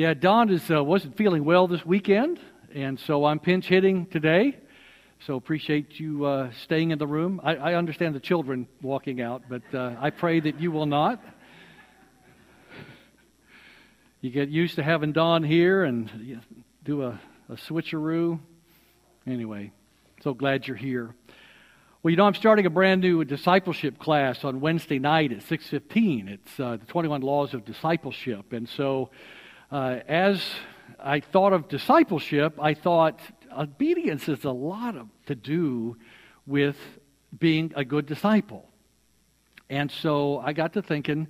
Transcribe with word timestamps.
Yeah, 0.00 0.14
Don 0.14 0.48
is, 0.48 0.70
uh, 0.70 0.82
wasn't 0.82 1.18
feeling 1.18 1.44
well 1.44 1.68
this 1.68 1.84
weekend, 1.84 2.40
and 2.74 2.98
so 2.98 3.26
I'm 3.26 3.38
pinch 3.38 3.66
hitting 3.66 4.06
today. 4.06 4.56
So 5.26 5.36
appreciate 5.36 6.00
you 6.00 6.24
uh, 6.24 6.52
staying 6.62 6.90
in 6.90 6.98
the 6.98 7.06
room. 7.06 7.38
I, 7.44 7.56
I, 7.56 7.74
understand 7.74 8.14
the 8.14 8.20
children 8.20 8.66
walking 8.80 9.20
out, 9.20 9.42
but 9.46 9.60
uh, 9.74 9.96
I 10.00 10.08
pray 10.08 10.40
that 10.40 10.58
you 10.58 10.72
will 10.72 10.86
not. 10.86 11.22
You 14.22 14.30
get 14.30 14.48
used 14.48 14.76
to 14.76 14.82
having 14.82 15.12
Don 15.12 15.44
here 15.44 15.84
and 15.84 16.40
do 16.82 17.02
a, 17.02 17.20
a 17.50 17.56
switcheroo. 17.56 18.40
Anyway, 19.26 19.70
so 20.22 20.32
glad 20.32 20.66
you're 20.66 20.78
here. 20.78 21.14
Well, 22.02 22.10
you 22.10 22.16
know, 22.16 22.24
I'm 22.24 22.32
starting 22.32 22.64
a 22.64 22.70
brand 22.70 23.02
new 23.02 23.22
discipleship 23.26 23.98
class 23.98 24.44
on 24.44 24.62
Wednesday 24.62 24.98
night 24.98 25.30
at 25.30 25.40
6:15. 25.40 26.30
It's 26.30 26.58
uh, 26.58 26.78
the 26.78 26.86
21 26.86 27.20
Laws 27.20 27.52
of 27.52 27.66
Discipleship, 27.66 28.54
and 28.54 28.66
so 28.66 29.10
uh, 29.70 30.00
as 30.08 30.42
I 30.98 31.20
thought 31.20 31.52
of 31.52 31.68
discipleship, 31.68 32.58
I 32.60 32.74
thought 32.74 33.20
obedience 33.56 34.28
is 34.28 34.44
a 34.44 34.50
lot 34.50 34.96
of, 34.96 35.08
to 35.26 35.34
do 35.34 35.96
with 36.46 36.76
being 37.38 37.72
a 37.76 37.84
good 37.84 38.06
disciple. 38.06 38.68
And 39.68 39.90
so 39.90 40.38
I 40.38 40.52
got 40.52 40.72
to 40.72 40.82
thinking 40.82 41.28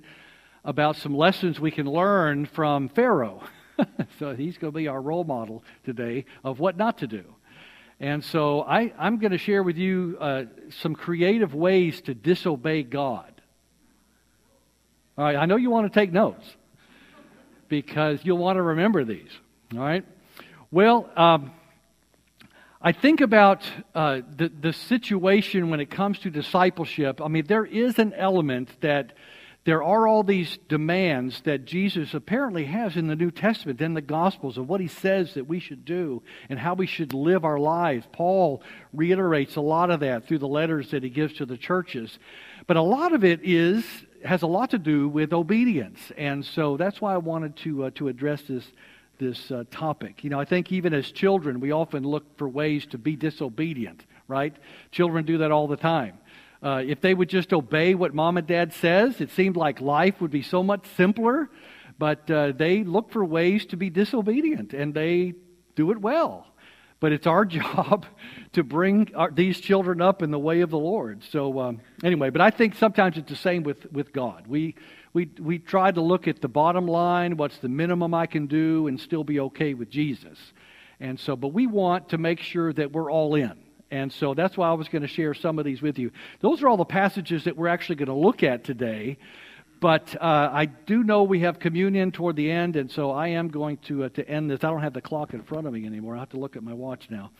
about 0.65 0.95
some 0.95 1.15
lessons 1.15 1.59
we 1.59 1.71
can 1.71 1.85
learn 1.85 2.45
from 2.45 2.89
Pharaoh. 2.89 3.43
so 4.19 4.35
he's 4.35 4.57
going 4.57 4.73
to 4.73 4.77
be 4.77 4.87
our 4.87 5.01
role 5.01 5.23
model 5.23 5.63
today 5.83 6.25
of 6.43 6.59
what 6.59 6.77
not 6.77 6.99
to 6.99 7.07
do. 7.07 7.23
And 7.99 8.23
so 8.23 8.61
I, 8.61 8.91
am 8.97 9.19
going 9.19 9.31
to 9.31 9.37
share 9.37 9.61
with 9.61 9.77
you 9.77 10.17
uh, 10.19 10.45
some 10.81 10.95
creative 10.95 11.53
ways 11.53 12.01
to 12.01 12.15
disobey 12.15 12.81
God. 12.81 13.31
All 15.17 15.25
right, 15.25 15.35
I 15.35 15.45
know 15.45 15.55
you 15.55 15.69
want 15.69 15.91
to 15.91 15.99
take 15.99 16.11
notes 16.11 16.45
because 17.71 18.19
you'll 18.23 18.37
want 18.37 18.57
to 18.57 18.61
remember 18.61 19.05
these. 19.05 19.31
All 19.73 19.79
right? 19.79 20.03
Well, 20.71 21.09
um, 21.15 21.51
I 22.81 22.91
think 22.91 23.21
about 23.21 23.63
uh, 23.95 24.19
the, 24.35 24.49
the 24.49 24.73
situation 24.73 25.69
when 25.69 25.79
it 25.79 25.89
comes 25.89 26.19
to 26.19 26.29
discipleship. 26.29 27.21
I 27.21 27.29
mean, 27.29 27.45
there 27.47 27.65
is 27.65 27.97
an 27.97 28.13
element 28.13 28.69
that 28.81 29.13
there 29.63 29.83
are 29.83 30.05
all 30.05 30.23
these 30.23 30.57
demands 30.67 31.39
that 31.45 31.63
Jesus 31.63 32.13
apparently 32.13 32.65
has 32.65 32.97
in 32.97 33.07
the 33.07 33.15
New 33.15 33.31
Testament, 33.31 33.79
in 33.79 33.93
the 33.93 34.01
Gospels, 34.01 34.57
of 34.57 34.67
what 34.67 34.81
he 34.81 34.87
says 34.87 35.35
that 35.35 35.47
we 35.47 35.61
should 35.61 35.85
do 35.85 36.23
and 36.49 36.59
how 36.59 36.73
we 36.73 36.87
should 36.87 37.13
live 37.13 37.45
our 37.45 37.59
lives. 37.59 38.05
Paul 38.11 38.63
reiterates 38.91 39.55
a 39.55 39.61
lot 39.61 39.91
of 39.91 40.01
that 40.01 40.27
through 40.27 40.39
the 40.39 40.47
letters 40.47 40.91
that 40.91 41.03
he 41.03 41.09
gives 41.09 41.35
to 41.35 41.45
the 41.45 41.57
churches. 41.57 42.19
But 42.67 42.75
a 42.75 42.81
lot 42.81 43.13
of 43.13 43.23
it 43.23 43.39
is 43.43 43.85
has 44.23 44.41
a 44.41 44.47
lot 44.47 44.71
to 44.71 44.77
do 44.77 45.07
with 45.07 45.33
obedience, 45.33 45.99
and 46.17 46.45
so 46.45 46.77
that's 46.77 47.01
why 47.01 47.13
I 47.13 47.17
wanted 47.17 47.55
to 47.57 47.85
uh, 47.85 47.91
to 47.95 48.07
address 48.07 48.41
this 48.43 48.65
this 49.17 49.51
uh, 49.51 49.63
topic. 49.71 50.23
You 50.23 50.29
know, 50.29 50.39
I 50.39 50.45
think 50.45 50.71
even 50.71 50.93
as 50.93 51.11
children, 51.11 51.59
we 51.59 51.71
often 51.71 52.03
look 52.03 52.37
for 52.37 52.49
ways 52.49 52.85
to 52.87 52.97
be 52.97 53.15
disobedient. 53.15 54.05
Right? 54.27 54.55
Children 54.91 55.25
do 55.25 55.39
that 55.39 55.51
all 55.51 55.67
the 55.67 55.77
time. 55.77 56.17
Uh, 56.63 56.83
if 56.85 57.01
they 57.01 57.13
would 57.13 57.27
just 57.27 57.51
obey 57.53 57.95
what 57.95 58.13
mom 58.13 58.37
and 58.37 58.47
dad 58.47 58.71
says, 58.73 59.19
it 59.19 59.31
seemed 59.31 59.57
like 59.57 59.81
life 59.81 60.21
would 60.21 60.31
be 60.31 60.43
so 60.43 60.63
much 60.63 60.85
simpler. 60.95 61.49
But 61.97 62.31
uh, 62.31 62.53
they 62.53 62.83
look 62.83 63.11
for 63.11 63.23
ways 63.25 63.65
to 63.67 63.77
be 63.77 63.89
disobedient, 63.89 64.73
and 64.73 64.93
they 64.93 65.33
do 65.75 65.91
it 65.91 65.99
well. 65.99 66.47
But 67.01 67.11
it's 67.11 67.27
our 67.27 67.43
job 67.59 68.05
to 68.53 68.63
bring 68.63 69.11
our, 69.13 69.29
these 69.29 69.59
children 69.59 69.99
up 69.99 70.21
in 70.21 70.31
the 70.31 70.39
way 70.39 70.61
of 70.61 70.69
the 70.69 70.79
Lord. 70.79 71.23
So, 71.29 71.59
um, 71.59 71.81
anyway, 72.01 72.29
but 72.29 72.39
I 72.39 72.51
think 72.51 72.75
sometimes 72.75 73.17
it's 73.17 73.29
the 73.29 73.35
same 73.35 73.63
with, 73.63 73.91
with 73.91 74.13
God. 74.13 74.47
We, 74.47 74.75
we, 75.11 75.29
we 75.37 75.59
try 75.59 75.91
to 75.91 75.99
look 75.99 76.29
at 76.29 76.41
the 76.41 76.47
bottom 76.47 76.87
line, 76.87 77.35
what's 77.35 77.57
the 77.57 77.67
minimum 77.67 78.13
I 78.13 78.27
can 78.27 78.47
do, 78.47 78.87
and 78.87 78.97
still 78.97 79.25
be 79.25 79.41
okay 79.41 79.73
with 79.73 79.89
Jesus. 79.89 80.37
And 81.01 81.19
so, 81.19 81.35
but 81.35 81.49
we 81.49 81.67
want 81.67 82.09
to 82.09 82.17
make 82.17 82.39
sure 82.39 82.71
that 82.71 82.93
we're 82.93 83.11
all 83.11 83.35
in. 83.35 83.53
And 83.89 84.13
so 84.13 84.33
that's 84.33 84.55
why 84.55 84.69
I 84.69 84.73
was 84.73 84.87
going 84.87 85.01
to 85.01 85.07
share 85.07 85.33
some 85.33 85.59
of 85.59 85.65
these 85.65 85.81
with 85.81 85.99
you. 85.99 86.11
Those 86.39 86.63
are 86.63 86.69
all 86.69 86.77
the 86.77 86.85
passages 86.85 87.43
that 87.43 87.57
we're 87.57 87.67
actually 87.67 87.95
going 87.95 88.07
to 88.07 88.13
look 88.13 88.41
at 88.41 88.63
today. 88.63 89.17
But 89.81 90.15
uh, 90.21 90.49
I 90.53 90.65
do 90.65 91.03
know 91.03 91.23
we 91.23 91.39
have 91.39 91.57
communion 91.57 92.11
toward 92.11 92.35
the 92.35 92.51
end, 92.51 92.75
and 92.75 92.89
so 92.89 93.09
I 93.09 93.29
am 93.29 93.47
going 93.47 93.77
to, 93.87 94.03
uh, 94.03 94.09
to 94.09 94.29
end 94.29 94.51
this. 94.51 94.63
I 94.63 94.69
don't 94.69 94.83
have 94.83 94.93
the 94.93 95.01
clock 95.01 95.33
in 95.33 95.41
front 95.41 95.65
of 95.65 95.73
me 95.73 95.87
anymore. 95.87 96.15
I 96.15 96.19
have 96.19 96.29
to 96.29 96.39
look 96.39 96.55
at 96.55 96.61
my 96.61 96.73
watch 96.73 97.07
now. 97.09 97.31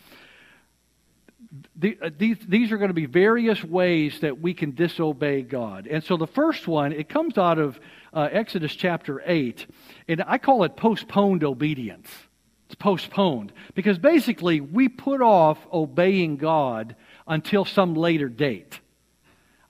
The, 1.76 2.00
uh, 2.02 2.10
these, 2.18 2.38
these 2.48 2.72
are 2.72 2.78
going 2.78 2.90
to 2.90 2.96
be 2.96 3.06
various 3.06 3.64
ways 3.64 4.22
that 4.22 4.42
we 4.42 4.56
can 4.56 4.72
disobey 4.72 5.44
God. 5.44 5.86
And 5.86 6.04
so 6.04 6.18
the 6.18 6.26
first 6.26 6.68
one, 6.68 6.94
it 6.94 7.10
comes 7.10 7.38
out 7.38 7.60
of 7.60 7.80
uh, 8.12 8.30
Exodus 8.32 8.74
chapter 8.74 9.22
8, 9.24 9.68
and 10.08 10.24
I 10.26 10.40
call 10.40 10.64
it 10.64 10.76
postponed 10.76 11.44
obedience. 11.44 12.10
It's 12.66 12.74
postponed. 12.76 13.54
Because 13.76 14.00
basically, 14.00 14.62
we 14.62 14.90
put 14.90 15.22
off 15.22 15.60
obeying 15.72 16.38
God 16.38 16.96
until 17.28 17.66
some 17.66 17.94
later 17.94 18.30
date. 18.30 18.80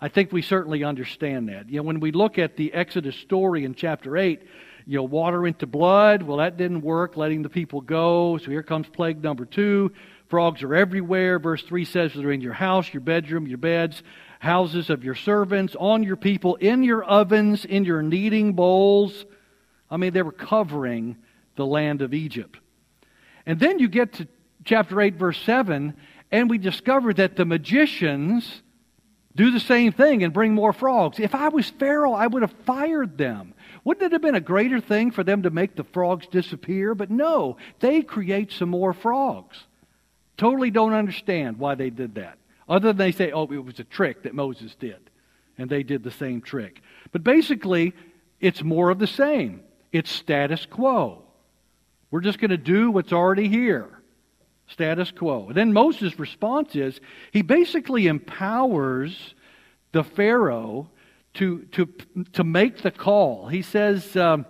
I 0.03 0.09
think 0.09 0.31
we 0.31 0.41
certainly 0.41 0.83
understand 0.83 1.49
that. 1.49 1.69
You 1.69 1.77
know, 1.77 1.83
when 1.83 1.99
we 1.99 2.11
look 2.11 2.39
at 2.39 2.57
the 2.57 2.73
Exodus 2.73 3.15
story 3.17 3.65
in 3.65 3.75
chapter 3.75 4.17
8, 4.17 4.41
you 4.87 4.97
know, 4.97 5.03
water 5.03 5.45
into 5.45 5.67
blood, 5.67 6.23
well, 6.23 6.37
that 6.37 6.57
didn't 6.57 6.81
work, 6.81 7.15
letting 7.15 7.43
the 7.43 7.49
people 7.49 7.81
go. 7.81 8.39
So 8.39 8.49
here 8.49 8.63
comes 8.63 8.87
plague 8.87 9.23
number 9.23 9.45
two. 9.45 9.91
Frogs 10.27 10.63
are 10.63 10.73
everywhere. 10.73 11.37
Verse 11.37 11.61
3 11.61 11.85
says 11.85 12.13
they're 12.15 12.31
in 12.31 12.41
your 12.41 12.53
house, 12.53 12.91
your 12.91 13.01
bedroom, 13.01 13.45
your 13.45 13.59
beds, 13.59 14.01
houses 14.39 14.89
of 14.89 15.03
your 15.03 15.13
servants, 15.13 15.75
on 15.79 16.01
your 16.01 16.15
people, 16.15 16.55
in 16.55 16.83
your 16.83 17.03
ovens, 17.03 17.63
in 17.63 17.85
your 17.85 18.01
kneading 18.01 18.53
bowls. 18.53 19.25
I 19.91 19.97
mean, 19.97 20.13
they 20.13 20.23
were 20.23 20.31
covering 20.31 21.17
the 21.57 21.65
land 21.65 22.01
of 22.01 22.15
Egypt. 22.15 22.57
And 23.45 23.59
then 23.59 23.77
you 23.77 23.87
get 23.87 24.13
to 24.13 24.27
chapter 24.65 24.99
8, 24.99 25.15
verse 25.15 25.39
7, 25.43 25.95
and 26.31 26.49
we 26.49 26.57
discover 26.57 27.13
that 27.13 27.35
the 27.35 27.45
magicians 27.45 28.63
do 29.35 29.51
the 29.51 29.59
same 29.59 29.91
thing 29.91 30.23
and 30.23 30.33
bring 30.33 30.53
more 30.53 30.73
frogs. 30.73 31.19
If 31.19 31.33
I 31.33 31.49
was 31.49 31.69
Pharaoh, 31.69 32.13
I 32.13 32.27
would 32.27 32.41
have 32.41 32.53
fired 32.65 33.17
them. 33.17 33.53
Wouldn't 33.83 34.05
it 34.05 34.11
have 34.11 34.21
been 34.21 34.35
a 34.35 34.41
greater 34.41 34.79
thing 34.79 35.11
for 35.11 35.23
them 35.23 35.43
to 35.43 35.49
make 35.49 35.75
the 35.75 35.83
frogs 35.83 36.27
disappear? 36.27 36.93
But 36.93 37.09
no, 37.09 37.57
they 37.79 38.01
create 38.01 38.51
some 38.51 38.69
more 38.69 38.93
frogs. 38.93 39.57
Totally 40.37 40.71
don't 40.71 40.93
understand 40.93 41.57
why 41.57 41.75
they 41.75 41.89
did 41.89 42.15
that. 42.15 42.37
Other 42.67 42.89
than 42.89 42.97
they 42.97 43.11
say, 43.11 43.31
oh, 43.31 43.51
it 43.51 43.63
was 43.63 43.79
a 43.79 43.83
trick 43.83 44.23
that 44.23 44.35
Moses 44.35 44.75
did. 44.75 45.09
And 45.57 45.69
they 45.69 45.83
did 45.83 46.03
the 46.03 46.11
same 46.11 46.41
trick. 46.41 46.81
But 47.11 47.23
basically, 47.23 47.93
it's 48.39 48.63
more 48.63 48.89
of 48.89 48.99
the 48.99 49.07
same. 49.07 49.61
It's 49.91 50.11
status 50.11 50.65
quo. 50.65 51.23
We're 52.09 52.21
just 52.21 52.39
going 52.39 52.51
to 52.51 52.57
do 52.57 52.91
what's 52.91 53.13
already 53.13 53.47
here 53.47 54.00
status 54.71 55.11
quo. 55.11 55.47
And 55.47 55.57
then 55.57 55.73
Moses' 55.73 56.17
response 56.19 56.75
is 56.75 56.99
he 57.31 57.41
basically 57.41 58.07
empowers 58.07 59.35
the 59.91 60.03
Pharaoh 60.03 60.89
to, 61.35 61.63
to, 61.71 61.87
to 62.33 62.43
make 62.43 62.81
the 62.81 62.91
call. 62.91 63.47
He 63.47 63.61
says, 63.61 64.15
um, 64.15 64.45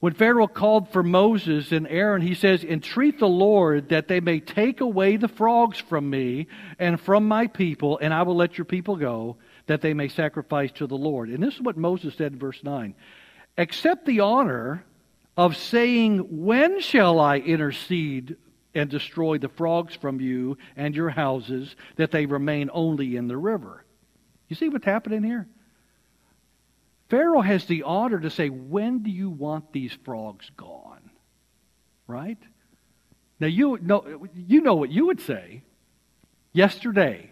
when 0.00 0.12
Pharaoh 0.12 0.46
called 0.46 0.92
for 0.92 1.02
Moses 1.02 1.72
and 1.72 1.88
Aaron, 1.88 2.22
he 2.22 2.34
says, 2.34 2.62
Entreat 2.62 3.18
the 3.18 3.28
Lord 3.28 3.88
that 3.88 4.06
they 4.06 4.20
may 4.20 4.38
take 4.38 4.80
away 4.80 5.16
the 5.16 5.28
frogs 5.28 5.78
from 5.78 6.08
me 6.08 6.46
and 6.78 7.00
from 7.00 7.26
my 7.26 7.48
people, 7.48 7.98
and 8.00 8.14
I 8.14 8.22
will 8.22 8.36
let 8.36 8.56
your 8.56 8.64
people 8.64 8.96
go, 8.96 9.36
that 9.66 9.80
they 9.80 9.94
may 9.94 10.08
sacrifice 10.08 10.70
to 10.72 10.86
the 10.86 10.96
Lord. 10.96 11.30
And 11.30 11.42
this 11.42 11.54
is 11.54 11.60
what 11.60 11.76
Moses 11.76 12.14
said 12.14 12.32
in 12.32 12.38
verse 12.38 12.62
9 12.62 12.94
Accept 13.56 14.06
the 14.06 14.20
honor 14.20 14.84
of 15.36 15.56
saying, 15.56 16.44
When 16.44 16.80
shall 16.80 17.18
I 17.18 17.38
intercede 17.38 18.36
and 18.74 18.90
destroy 18.90 19.38
the 19.38 19.48
frogs 19.48 19.94
from 19.94 20.20
you 20.20 20.58
and 20.76 20.94
your 20.94 21.10
houses, 21.10 21.74
that 21.96 22.10
they 22.10 22.26
remain 22.26 22.70
only 22.72 23.16
in 23.16 23.28
the 23.28 23.36
river. 23.36 23.84
You 24.48 24.56
see 24.56 24.68
what's 24.68 24.84
happening 24.84 25.22
here? 25.22 25.48
Pharaoh 27.10 27.40
has 27.40 27.64
the 27.66 27.84
honor 27.84 28.20
to 28.20 28.30
say, 28.30 28.48
When 28.48 29.02
do 29.02 29.10
you 29.10 29.30
want 29.30 29.72
these 29.72 29.96
frogs 30.04 30.50
gone? 30.56 31.10
Right? 32.06 32.38
Now, 33.40 33.46
you 33.46 33.78
know, 33.80 34.26
you 34.34 34.60
know 34.60 34.74
what 34.74 34.90
you 34.90 35.06
would 35.06 35.20
say. 35.20 35.62
Yesterday 36.52 37.30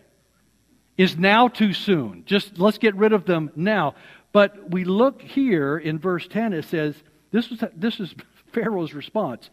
is 0.97 1.17
now 1.17 1.49
too 1.49 1.73
soon. 1.73 2.25
Just 2.27 2.59
let's 2.59 2.79
get 2.79 2.95
rid 2.97 3.13
of 3.13 3.27
them 3.27 3.51
now. 3.57 3.95
But 4.33 4.71
we 4.71 4.85
look 4.85 5.23
here 5.23 5.79
in 5.79 5.99
verse 5.99 6.27
10, 6.29 6.53
it 6.53 6.67
says, 6.67 6.95
This, 7.33 7.51
was, 7.51 7.65
this 7.75 8.01
is 8.01 8.15
Pharaoh's 8.53 8.95
response 8.95 9.51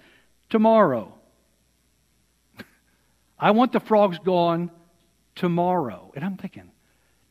tomorrow. 0.49 1.13
I 3.43 3.51
want 3.51 3.73
the 3.73 3.81
frogs 3.81 4.17
gone 4.19 4.71
tomorrow. 5.35 6.13
And 6.15 6.23
I'm 6.23 6.37
thinking, 6.37 6.71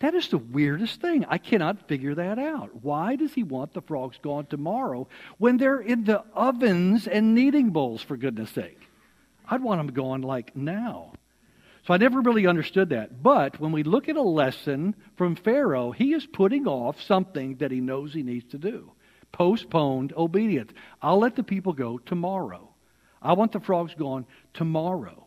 that 0.00 0.14
is 0.14 0.29
the 0.29 0.37
weirdest 0.37 1.00
thing. 1.00 1.25
I 1.26 1.38
cannot 1.38 1.88
figure 1.88 2.14
that 2.14 2.38
out. 2.38 2.85
Why 2.85 3.17
does 3.17 3.32
he 3.32 3.43
want 3.43 3.73
the 3.73 3.81
frogs 3.81 4.19
gone 4.20 4.44
tomorrow 4.44 5.09
when 5.38 5.56
they're 5.56 5.81
in 5.81 6.05
the 6.05 6.23
ovens 6.35 7.06
and 7.06 7.35
kneading 7.35 7.70
bowls, 7.70 8.03
for 8.03 8.19
goodness 8.19 8.50
sake? 8.50 8.79
I'd 9.49 9.62
want 9.62 9.79
them 9.79 9.94
gone 9.94 10.20
like 10.20 10.55
now. 10.55 11.14
So 11.87 11.94
I 11.94 11.97
never 11.97 12.20
really 12.20 12.47
understood 12.47 12.91
that. 12.91 13.23
But 13.23 13.59
when 13.59 13.73
we 13.73 13.82
look 13.82 14.11
at 14.11 14.17
a 14.17 14.23
lesson 14.23 14.94
from 15.17 15.35
Pharaoh, 15.35 15.93
he 15.93 16.12
is 16.12 16.26
putting 16.26 16.67
off 16.67 17.00
something 17.00 17.56
that 17.56 17.70
he 17.70 17.81
knows 17.81 18.12
he 18.12 18.23
needs 18.23 18.50
to 18.50 18.59
do. 18.59 18.93
Postponed 19.32 20.12
obedience. 20.14 20.73
I'll 21.00 21.20
let 21.20 21.37
the 21.37 21.43
people 21.43 21.73
go 21.73 21.97
tomorrow. 21.97 22.69
I 23.23 23.32
want 23.32 23.53
the 23.53 23.61
frogs 23.61 23.94
gone 23.94 24.26
tomorrow. 24.53 25.22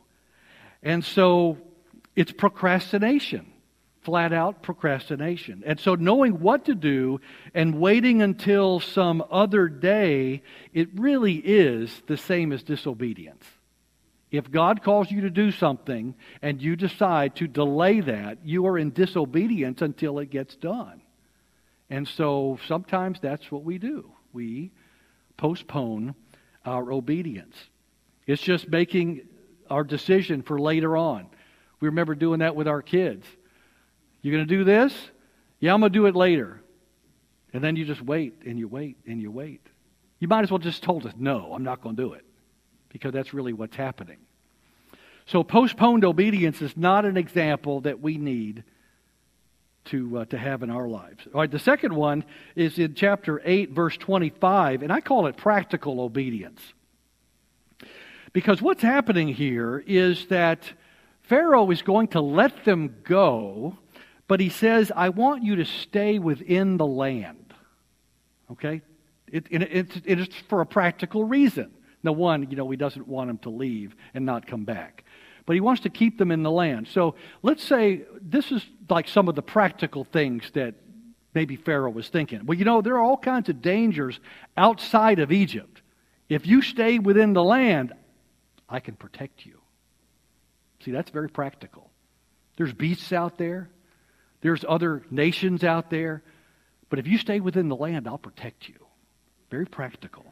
And 0.86 1.04
so 1.04 1.58
it's 2.16 2.32
procrastination, 2.32 3.52
flat 4.04 4.32
out 4.32 4.62
procrastination. 4.62 5.64
And 5.66 5.80
so 5.80 5.96
knowing 5.96 6.40
what 6.40 6.66
to 6.66 6.76
do 6.76 7.20
and 7.56 7.80
waiting 7.80 8.22
until 8.22 8.80
some 8.80 9.24
other 9.32 9.68
day, 9.68 10.44
it 10.74 10.90
really 10.94 11.34
is 11.34 12.04
the 12.08 12.18
same 12.18 12.54
as 12.54 12.62
disobedience. 12.62 13.44
If 14.30 14.52
God 14.52 14.84
calls 14.84 15.10
you 15.10 15.22
to 15.22 15.30
do 15.32 15.52
something 15.52 16.14
and 16.42 16.62
you 16.62 16.76
decide 16.76 17.36
to 17.38 17.48
delay 17.48 18.02
that, 18.02 18.46
you 18.46 18.68
are 18.68 18.78
in 18.78 18.92
disobedience 18.92 19.82
until 19.82 20.20
it 20.20 20.30
gets 20.30 20.56
done. 20.56 21.02
And 21.90 22.08
so 22.08 22.60
sometimes 22.68 23.20
that's 23.20 23.52
what 23.52 23.64
we 23.64 23.80
do. 23.80 24.12
We 24.34 24.72
postpone 25.38 26.14
our 26.64 26.92
obedience. 26.92 27.56
It's 28.28 28.42
just 28.42 28.70
making 28.70 29.22
our 29.70 29.84
decision 29.84 30.42
for 30.42 30.60
later 30.60 30.96
on. 30.98 31.28
We 31.80 31.88
remember 31.88 32.16
doing 32.16 32.40
that 32.40 32.56
with 32.56 32.68
our 32.68 32.82
kids. 32.82 33.26
You're 34.22 34.34
going 34.34 34.48
to 34.48 34.56
do 34.56 34.64
this? 34.64 34.94
Yeah, 35.60 35.74
I'm 35.74 35.80
going 35.80 35.92
to 35.92 36.00
do 36.00 36.06
it 36.06 36.16
later. 36.16 36.62
And 37.54 37.64
then 37.64 37.76
you 37.76 37.86
just 37.86 38.02
wait 38.02 38.42
and 38.46 38.60
you 38.60 38.68
wait 38.68 38.98
and 39.06 39.22
you 39.22 39.32
wait. 39.32 39.62
You 40.20 40.28
might 40.28 40.44
as 40.44 40.52
well 40.52 40.60
just 40.60 40.84
told 40.84 41.06
us, 41.06 41.14
no, 41.18 41.54
I'm 41.54 41.64
not 41.64 41.82
going 41.82 41.96
to 41.96 42.02
do 42.02 42.14
it. 42.14 42.26
Because 42.90 43.14
that's 43.14 43.34
really 43.34 43.54
what's 43.54 43.76
happening. 43.76 44.18
So 45.26 45.44
postponed 45.44 46.06
obedience 46.06 46.62
is 46.62 46.76
not 46.78 47.06
an 47.06 47.18
example 47.18 47.82
that 47.82 48.00
we 48.00 48.18
need 48.18 48.64
to, 49.86 50.20
uh, 50.20 50.26
to 50.26 50.38
have 50.38 50.64
in 50.64 50.70
our 50.70 50.88
lives. 50.88 51.28
All 51.34 51.42
right, 51.42 51.52
the 51.52 51.60
second 51.60 51.96
one 51.96 52.26
is 52.56 52.80
in 52.80 52.94
chapter 52.96 53.42
8, 53.44 53.72
verse 53.72 53.98
25, 53.98 54.84
and 54.84 54.92
I 54.92 55.02
call 55.02 55.28
it 55.28 55.38
practical 55.38 56.02
obedience. 56.02 56.62
Because 58.36 58.62
what's 58.62 58.82
happening 58.82 59.30
here 59.30 59.82
is 59.88 60.26
that 60.28 60.70
Pharaoh 61.22 61.72
is 61.72 61.82
going 61.82 62.10
to 62.10 62.20
let 62.20 62.66
them 62.66 62.98
go, 63.06 63.78
but 64.28 64.42
he 64.42 64.50
says, 64.50 64.92
I 64.94 65.08
want 65.08 65.46
you 65.46 65.56
to 65.56 65.64
stay 65.64 66.20
within 66.20 66.76
the 66.76 66.86
land. 66.86 67.54
Okay? 68.52 68.82
It, 69.32 69.48
it, 69.50 70.02
it's 70.04 70.36
for 70.50 70.60
a 70.60 70.66
practical 70.66 71.24
reason. 71.24 71.72
Now, 72.04 72.12
one, 72.12 72.50
you 72.50 72.58
know, 72.58 72.70
he 72.70 72.76
doesn't 72.76 73.08
want 73.08 73.30
them 73.30 73.38
to 73.38 73.50
leave 73.50 73.96
and 74.14 74.26
not 74.26 74.46
come 74.46 74.66
back 74.66 75.06
but 75.46 75.54
he 75.54 75.62
wants 75.62 75.84
to 75.84 75.90
keep 75.92 76.18
them 76.18 76.32
in 76.32 76.42
the 76.42 76.50
land. 76.50 76.88
So 76.88 77.14
let's 77.44 77.64
say 77.64 78.02
this 78.20 78.52
is 78.52 78.66
like 78.90 79.08
some 79.08 79.30
of 79.30 79.36
the 79.36 79.44
practical 79.44 80.04
things 80.04 80.50
that 80.56 80.74
maybe 81.36 81.56
Pharaoh 81.56 81.92
was 81.92 82.10
thinking. 82.10 82.48
Well, 82.48 82.58
you 82.58 82.66
know, 82.66 82.82
there 82.82 82.96
are 82.96 83.04
all 83.04 83.16
kinds 83.16 83.48
of 83.48 83.62
dangers 83.62 84.20
outside 84.58 85.20
of 85.20 85.32
Egypt. 85.32 85.84
If 86.30 86.48
you 86.48 86.64
stay 86.64 86.98
within 86.98 87.34
the 87.34 87.44
land, 87.44 87.94
I 88.70 88.80
can 88.80 88.96
protect 88.96 89.46
you. 89.46 89.60
See, 90.84 90.92
that's 90.92 91.12
very 91.12 91.30
practical. 91.30 91.90
There's 92.58 92.74
beasts 92.74 93.12
out 93.12 93.38
there, 93.38 93.70
there's 94.42 94.64
other 94.68 95.04
nations 95.10 95.64
out 95.64 95.90
there, 95.90 96.24
but 96.90 97.00
if 97.00 97.08
you 97.08 97.18
stay 97.18 97.40
within 97.40 97.68
the 97.68 97.76
land, 97.76 98.08
I'll 98.08 98.18
protect 98.18 98.70
you. 98.70 98.76
Very 99.50 99.66
practical. 99.66 100.26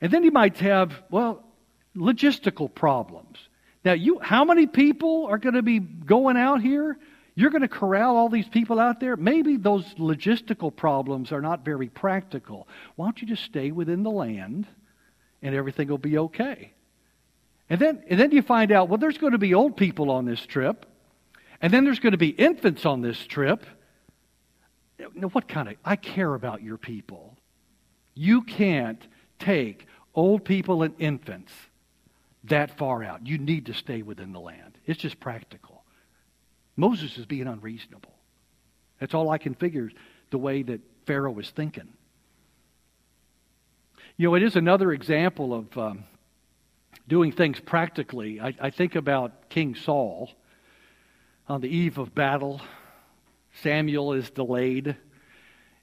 And 0.00 0.12
then 0.12 0.24
you 0.24 0.30
might 0.30 0.58
have, 0.58 0.92
well, 1.10 1.44
logistical 1.96 2.72
problems. 2.72 3.36
Now, 3.84 3.92
you, 3.92 4.18
how 4.20 4.44
many 4.44 4.66
people 4.66 5.26
are 5.26 5.38
going 5.38 5.54
to 5.54 5.62
be 5.62 5.78
going 5.78 6.36
out 6.36 6.62
here? 6.62 6.98
You're 7.34 7.50
going 7.50 7.62
to 7.62 7.68
corral 7.68 8.16
all 8.16 8.28
these 8.28 8.48
people 8.48 8.80
out 8.80 8.98
there? 8.98 9.16
Maybe 9.16 9.56
those 9.56 9.84
logistical 9.94 10.74
problems 10.74 11.30
are 11.30 11.40
not 11.40 11.64
very 11.64 11.88
practical. 11.88 12.66
Why 12.96 13.06
don't 13.06 13.20
you 13.20 13.28
just 13.28 13.44
stay 13.44 13.70
within 13.70 14.02
the 14.02 14.10
land 14.10 14.66
and 15.42 15.54
everything 15.54 15.88
will 15.88 15.98
be 15.98 16.18
okay? 16.18 16.72
And 17.70 17.80
then, 17.80 18.02
and 18.08 18.18
then 18.18 18.30
you 18.30 18.42
find 18.42 18.72
out, 18.72 18.88
well, 18.88 18.98
there's 18.98 19.18
going 19.18 19.32
to 19.32 19.38
be 19.38 19.54
old 19.54 19.76
people 19.76 20.10
on 20.10 20.24
this 20.24 20.44
trip, 20.46 20.86
and 21.60 21.72
then 21.72 21.84
there's 21.84 22.00
going 22.00 22.12
to 22.12 22.18
be 22.18 22.28
infants 22.28 22.86
on 22.86 23.02
this 23.02 23.26
trip. 23.26 23.66
Now, 25.14 25.28
what 25.28 25.48
kind 25.48 25.68
of, 25.68 25.74
I 25.84 25.96
care 25.96 26.34
about 26.34 26.62
your 26.62 26.78
people. 26.78 27.36
You 28.14 28.42
can't 28.42 29.06
take 29.38 29.86
old 30.14 30.44
people 30.44 30.82
and 30.82 30.94
infants 30.98 31.52
that 32.44 32.76
far 32.78 33.04
out. 33.04 33.26
You 33.26 33.38
need 33.38 33.66
to 33.66 33.74
stay 33.74 34.02
within 34.02 34.32
the 34.32 34.40
land. 34.40 34.78
It's 34.86 35.00
just 35.00 35.20
practical. 35.20 35.84
Moses 36.76 37.18
is 37.18 37.26
being 37.26 37.46
unreasonable. 37.46 38.14
That's 38.98 39.14
all 39.14 39.30
I 39.30 39.38
can 39.38 39.54
figure 39.54 39.90
the 40.30 40.38
way 40.38 40.62
that 40.62 40.80
Pharaoh 41.06 41.32
was 41.32 41.50
thinking. 41.50 41.88
You 44.16 44.28
know, 44.28 44.34
it 44.34 44.42
is 44.42 44.56
another 44.56 44.92
example 44.92 45.54
of 45.54 45.78
um, 45.78 46.04
doing 47.08 47.32
things 47.32 47.58
practically. 47.58 48.40
I, 48.40 48.54
I 48.60 48.70
think 48.70 48.94
about 48.94 49.48
King 49.48 49.74
Saul 49.74 50.30
on 51.48 51.60
the 51.60 51.68
eve 51.68 51.98
of 51.98 52.14
battle. 52.14 52.60
Samuel 53.62 54.12
is 54.12 54.30
delayed 54.30 54.96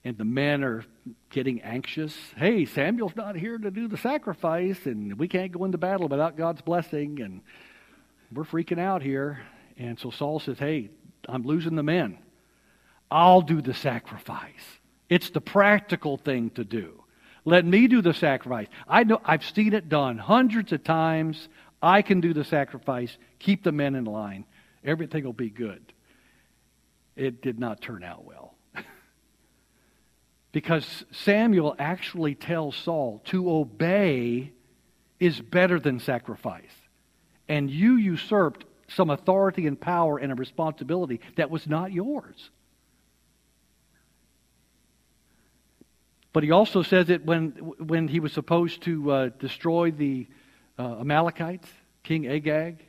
and 0.06 0.18
the 0.20 0.24
men 0.24 0.64
are 0.64 0.86
getting 1.32 1.62
anxious. 1.64 2.16
Hey, 2.38 2.66
Samuel's 2.66 3.16
not 3.16 3.36
here 3.36 3.58
to 3.58 3.72
do 3.72 3.88
the 3.88 3.98
sacrifice, 3.98 4.86
and 4.86 5.18
we 5.18 5.28
can't 5.28 5.52
go 5.52 5.66
into 5.66 5.80
battle 5.80 6.08
without 6.08 6.38
God's 6.38 6.62
blessing, 6.62 7.22
and 7.22 7.42
we're 8.32 8.44
freaking 8.44 8.80
out 8.80 9.02
here. 9.02 9.42
And 9.78 10.00
so 10.00 10.12
Saul 10.12 10.40
says, 10.40 10.60
Hey, 10.60 10.92
I'm 11.28 11.42
losing 11.42 11.76
the 11.76 11.84
men. 11.84 12.20
I'll 13.10 13.42
do 13.42 13.62
the 13.62 13.74
sacrifice. 13.74 14.80
It's 15.10 15.32
the 15.32 15.42
practical 15.42 16.18
thing 16.18 16.52
to 16.52 16.64
do. 16.64 17.04
Let 17.46 17.64
me 17.64 17.88
do 17.88 18.02
the 18.02 18.14
sacrifice. 18.14 18.68
I 18.88 19.04
know 19.04 19.22
I've 19.24 19.46
seen 19.46 19.74
it 19.74 19.88
done 19.88 20.18
hundreds 20.18 20.72
of 20.72 20.84
times. 20.84 21.48
I 21.82 22.02
can 22.02 22.20
do 22.20 22.34
the 22.34 22.44
sacrifice. 22.44 23.16
Keep 23.38 23.64
the 23.64 23.72
men 23.72 23.94
in 23.94 24.06
line. 24.06 24.46
Everything 24.84 25.24
will 25.24 25.34
be 25.34 25.52
good. 25.52 25.94
It 27.16 27.42
did 27.42 27.60
not 27.60 27.82
turn 27.82 28.04
out 28.04 28.26
well. 28.26 28.56
Because 30.52 31.04
Samuel 31.12 31.76
actually 31.78 32.34
tells 32.34 32.78
Saul 32.78 33.22
to 33.26 33.52
obey 33.52 34.54
is 35.20 35.42
better 35.42 35.82
than 35.82 36.00
sacrifice. 36.00 36.64
And 37.50 37.70
you 37.70 37.98
usurped 37.98 38.64
some 38.88 39.10
authority 39.10 39.68
and 39.68 39.78
power 39.80 40.18
and 40.18 40.32
a 40.32 40.36
responsibility 40.36 41.20
that 41.36 41.50
was 41.50 41.68
not 41.68 41.92
yours. 41.92 42.52
But 46.36 46.44
he 46.44 46.52
also 46.52 46.84
says 46.84 47.10
it 47.10 47.26
when, 47.26 47.52
when 47.80 48.10
he 48.10 48.20
was 48.20 48.34
supposed 48.34 48.82
to 48.82 49.10
uh, 49.10 49.30
destroy 49.40 49.92
the 49.92 50.28
uh, 50.78 51.00
Amalekites, 51.00 51.70
King 52.04 52.28
Agag. 52.28 52.86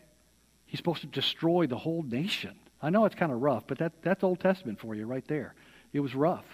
He's 0.65 0.81
supposed 0.81 1.03
to 1.03 1.07
destroy 1.07 1.69
the 1.69 1.77
whole 1.79 2.03
nation. 2.03 2.59
I 2.83 2.91
know 2.91 3.05
it's 3.05 3.15
kind 3.15 3.31
of 3.31 3.41
rough, 3.41 3.63
but 3.69 3.79
that, 3.79 3.93
that's 4.03 4.25
Old 4.25 4.41
Testament 4.41 4.81
for 4.81 4.97
you 4.97 5.07
right 5.07 5.25
there. 5.29 5.55
It 5.93 6.01
was 6.01 6.13
rough. 6.13 6.45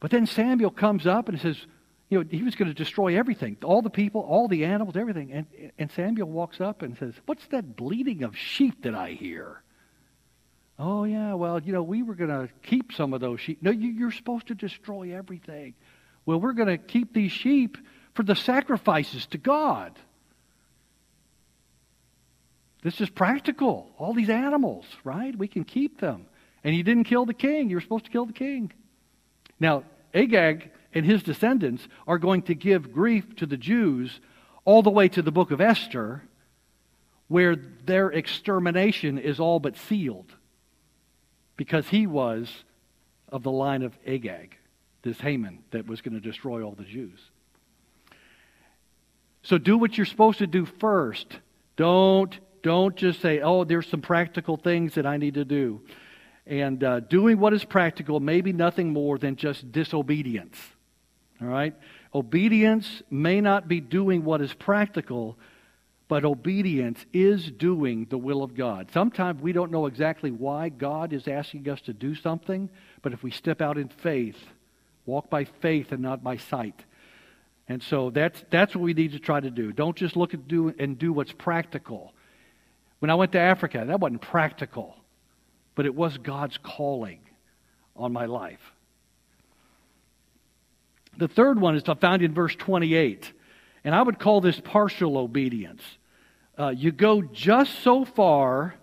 But 0.00 0.10
then 0.10 0.24
Samuel 0.26 0.70
comes 0.70 1.06
up 1.06 1.28
and 1.28 1.38
says, 1.38 1.58
you 2.08 2.20
know, 2.20 2.24
he 2.30 2.42
was 2.42 2.54
going 2.54 2.68
to 2.68 2.74
destroy 2.74 3.18
everything, 3.18 3.58
all 3.62 3.82
the 3.82 3.90
people, 3.90 4.22
all 4.22 4.48
the 4.48 4.64
animals, 4.64 4.96
everything. 4.96 5.30
And, 5.30 5.46
and 5.78 5.90
Samuel 5.92 6.30
walks 6.30 6.58
up 6.58 6.80
and 6.80 6.96
says, 6.96 7.12
What's 7.26 7.46
that 7.48 7.76
bleating 7.76 8.22
of 8.22 8.34
sheep 8.34 8.82
that 8.84 8.94
I 8.94 9.10
hear? 9.10 9.60
Oh, 10.78 11.04
yeah, 11.04 11.34
well, 11.34 11.60
you 11.60 11.72
know, 11.72 11.82
we 11.82 12.02
were 12.02 12.14
going 12.14 12.30
to 12.30 12.48
keep 12.62 12.92
some 12.92 13.12
of 13.12 13.20
those 13.20 13.40
sheep. 13.40 13.58
No, 13.62 13.70
you, 13.70 13.90
you're 13.90 14.10
supposed 14.10 14.48
to 14.48 14.54
destroy 14.54 15.16
everything. 15.16 15.74
Well, 16.26 16.40
we're 16.40 16.52
going 16.52 16.68
to 16.68 16.78
keep 16.78 17.14
these 17.14 17.30
sheep 17.30 17.78
for 18.14 18.24
the 18.24 18.34
sacrifices 18.34 19.26
to 19.26 19.38
God. 19.38 19.96
This 22.82 23.00
is 23.00 23.08
practical. 23.08 23.90
All 23.98 24.14
these 24.14 24.30
animals, 24.30 24.84
right? 25.04 25.36
We 25.36 25.46
can 25.46 25.64
keep 25.64 26.00
them. 26.00 26.26
And 26.64 26.74
you 26.74 26.82
didn't 26.82 27.04
kill 27.04 27.24
the 27.24 27.34
king. 27.34 27.70
You 27.70 27.76
were 27.76 27.80
supposed 27.80 28.06
to 28.06 28.10
kill 28.10 28.26
the 28.26 28.32
king. 28.32 28.72
Now, 29.60 29.84
Agag 30.12 30.70
and 30.92 31.06
his 31.06 31.22
descendants 31.22 31.86
are 32.06 32.18
going 32.18 32.42
to 32.42 32.54
give 32.54 32.92
grief 32.92 33.36
to 33.36 33.46
the 33.46 33.56
Jews 33.56 34.20
all 34.64 34.82
the 34.82 34.90
way 34.90 35.08
to 35.08 35.22
the 35.22 35.32
book 35.32 35.50
of 35.50 35.60
Esther, 35.60 36.22
where 37.28 37.54
their 37.54 38.10
extermination 38.10 39.18
is 39.18 39.38
all 39.38 39.60
but 39.60 39.76
sealed 39.76 40.32
because 41.56 41.88
he 41.88 42.06
was 42.06 42.64
of 43.28 43.42
the 43.42 43.50
line 43.50 43.82
of 43.82 43.92
Agag, 44.06 44.56
this 45.02 45.20
Haman 45.20 45.60
that 45.70 45.86
was 45.86 46.00
going 46.00 46.14
to 46.14 46.20
destroy 46.20 46.62
all 46.62 46.72
the 46.72 46.84
Jews. 46.84 47.18
So 49.42 49.58
do 49.58 49.76
what 49.76 49.96
you're 49.96 50.06
supposed 50.06 50.38
to 50.38 50.46
do 50.46 50.64
first. 50.64 51.26
Don't 51.76 52.38
don't 52.62 52.96
just 52.96 53.20
say, 53.20 53.40
"Oh, 53.40 53.64
there's 53.64 53.86
some 53.86 54.00
practical 54.00 54.56
things 54.56 54.94
that 54.94 55.04
I 55.04 55.16
need 55.18 55.34
to 55.34 55.44
do." 55.44 55.82
and 56.46 56.84
uh, 56.84 57.00
doing 57.00 57.38
what 57.38 57.54
is 57.54 57.64
practical 57.64 58.20
may 58.20 58.40
be 58.40 58.52
nothing 58.52 58.92
more 58.92 59.18
than 59.18 59.36
just 59.36 59.70
disobedience. 59.72 60.58
All 61.40 61.48
right? 61.48 61.74
Obedience 62.14 63.02
may 63.10 63.40
not 63.40 63.66
be 63.66 63.80
doing 63.80 64.24
what 64.24 64.40
is 64.40 64.52
practical, 64.52 65.38
but 66.08 66.24
obedience 66.24 67.04
is 67.12 67.50
doing 67.50 68.06
the 68.10 68.18
will 68.18 68.42
of 68.42 68.54
God. 68.54 68.90
Sometimes 68.92 69.40
we 69.40 69.52
don't 69.52 69.70
know 69.70 69.86
exactly 69.86 70.30
why 70.30 70.68
God 70.68 71.12
is 71.12 71.26
asking 71.28 71.68
us 71.68 71.80
to 71.82 71.92
do 71.92 72.14
something, 72.14 72.68
but 73.02 73.12
if 73.12 73.22
we 73.22 73.30
step 73.30 73.60
out 73.60 73.78
in 73.78 73.88
faith, 73.88 74.36
Walk 75.06 75.28
by 75.28 75.44
faith 75.44 75.92
and 75.92 76.00
not 76.00 76.22
by 76.22 76.36
sight. 76.36 76.84
And 77.68 77.82
so 77.82 78.10
that's, 78.10 78.42
that's 78.50 78.74
what 78.74 78.82
we 78.82 78.94
need 78.94 79.12
to 79.12 79.18
try 79.18 79.40
to 79.40 79.50
do. 79.50 79.72
Don't 79.72 79.96
just 79.96 80.16
look 80.16 80.34
at 80.34 80.48
do 80.48 80.74
and 80.78 80.98
do 80.98 81.12
what's 81.12 81.32
practical. 81.32 82.14
When 82.98 83.10
I 83.10 83.14
went 83.14 83.32
to 83.32 83.38
Africa, 83.38 83.84
that 83.86 84.00
wasn't 84.00 84.22
practical, 84.22 84.96
but 85.74 85.86
it 85.86 85.94
was 85.94 86.16
God's 86.18 86.58
calling 86.58 87.20
on 87.96 88.12
my 88.12 88.26
life. 88.26 88.60
The 91.16 91.28
third 91.28 91.60
one 91.60 91.76
is 91.76 91.84
found 92.00 92.22
in 92.22 92.34
verse 92.34 92.56
28, 92.56 93.32
and 93.84 93.94
I 93.94 94.02
would 94.02 94.18
call 94.18 94.40
this 94.40 94.58
partial 94.60 95.18
obedience. 95.18 95.82
Uh, 96.58 96.68
you 96.68 96.90
go 96.90 97.22
just 97.22 97.80
so 97.80 98.04
far, 98.04 98.74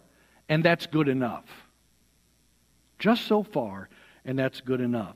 and 0.47 0.63
that's 0.63 0.85
good 0.85 1.07
enough. 1.07 1.45
Just 2.99 3.25
so 3.25 3.43
far, 3.43 3.89
and 4.25 4.37
that's 4.37 4.61
good 4.61 4.81
enough. 4.81 5.15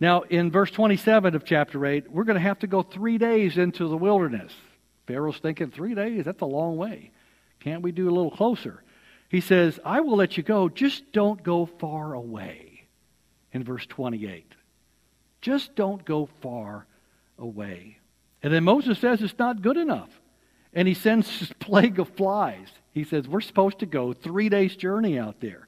Now, 0.00 0.22
in 0.22 0.50
verse 0.50 0.70
27 0.70 1.34
of 1.34 1.44
chapter 1.44 1.84
8, 1.84 2.10
we're 2.10 2.24
going 2.24 2.36
to 2.36 2.40
have 2.40 2.60
to 2.60 2.66
go 2.66 2.82
three 2.82 3.18
days 3.18 3.58
into 3.58 3.88
the 3.88 3.96
wilderness. 3.96 4.52
Pharaoh's 5.06 5.38
thinking, 5.38 5.70
three 5.70 5.94
days? 5.94 6.24
That's 6.24 6.42
a 6.42 6.46
long 6.46 6.76
way. 6.76 7.10
Can't 7.60 7.82
we 7.82 7.92
do 7.92 8.08
a 8.08 8.12
little 8.12 8.30
closer? 8.30 8.84
He 9.28 9.40
says, 9.40 9.80
I 9.84 10.00
will 10.00 10.16
let 10.16 10.36
you 10.36 10.42
go, 10.42 10.68
just 10.68 11.12
don't 11.12 11.42
go 11.42 11.66
far 11.66 12.14
away. 12.14 12.84
In 13.52 13.64
verse 13.64 13.86
28. 13.86 14.52
Just 15.40 15.74
don't 15.74 16.04
go 16.04 16.28
far 16.42 16.86
away. 17.38 17.97
And 18.42 18.52
then 18.52 18.64
Moses 18.64 18.98
says 18.98 19.22
it's 19.22 19.38
not 19.38 19.62
good 19.62 19.76
enough. 19.76 20.10
And 20.72 20.86
he 20.86 20.94
sends 20.94 21.40
this 21.40 21.52
plague 21.58 21.98
of 21.98 22.08
flies. 22.10 22.68
He 22.92 23.04
says, 23.04 23.28
We're 23.28 23.40
supposed 23.40 23.80
to 23.80 23.86
go 23.86 24.12
three 24.12 24.48
days' 24.48 24.76
journey 24.76 25.18
out 25.18 25.40
there. 25.40 25.66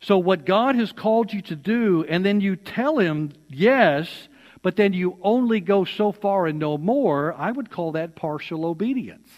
So, 0.00 0.18
what 0.18 0.46
God 0.46 0.76
has 0.76 0.92
called 0.92 1.32
you 1.32 1.42
to 1.42 1.56
do, 1.56 2.04
and 2.08 2.24
then 2.24 2.40
you 2.40 2.56
tell 2.56 2.98
Him 2.98 3.32
yes, 3.48 4.28
but 4.62 4.76
then 4.76 4.92
you 4.92 5.18
only 5.22 5.60
go 5.60 5.84
so 5.84 6.12
far 6.12 6.46
and 6.46 6.58
no 6.58 6.78
more, 6.78 7.34
I 7.34 7.50
would 7.50 7.70
call 7.70 7.92
that 7.92 8.16
partial 8.16 8.64
obedience. 8.64 9.28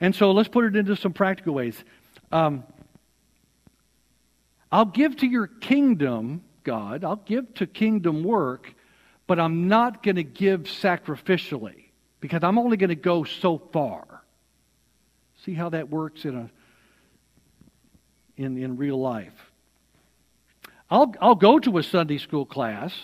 And 0.00 0.14
so, 0.14 0.32
let's 0.32 0.48
put 0.48 0.64
it 0.64 0.76
into 0.76 0.96
some 0.96 1.12
practical 1.12 1.54
ways. 1.54 1.82
Um, 2.30 2.64
I'll 4.70 4.84
give 4.84 5.16
to 5.18 5.26
your 5.26 5.46
kingdom, 5.46 6.42
God, 6.64 7.04
I'll 7.04 7.16
give 7.16 7.54
to 7.54 7.66
kingdom 7.66 8.24
work, 8.24 8.74
but 9.26 9.40
I'm 9.40 9.68
not 9.68 10.02
going 10.02 10.16
to 10.16 10.24
give 10.24 10.62
sacrificially 10.62 11.84
because 12.20 12.42
I'm 12.42 12.58
only 12.58 12.76
going 12.76 12.90
to 12.90 12.94
go 12.94 13.24
so 13.24 13.58
far. 13.72 14.22
See 15.44 15.54
how 15.54 15.70
that 15.70 15.90
works 15.90 16.24
in 16.24 16.36
a 16.36 16.50
in, 18.36 18.56
in 18.58 18.76
real 18.76 19.00
life. 19.00 19.32
I'll, 20.90 21.14
I'll 21.20 21.34
go 21.34 21.58
to 21.60 21.78
a 21.78 21.82
Sunday 21.82 22.18
school 22.18 22.44
class, 22.44 22.94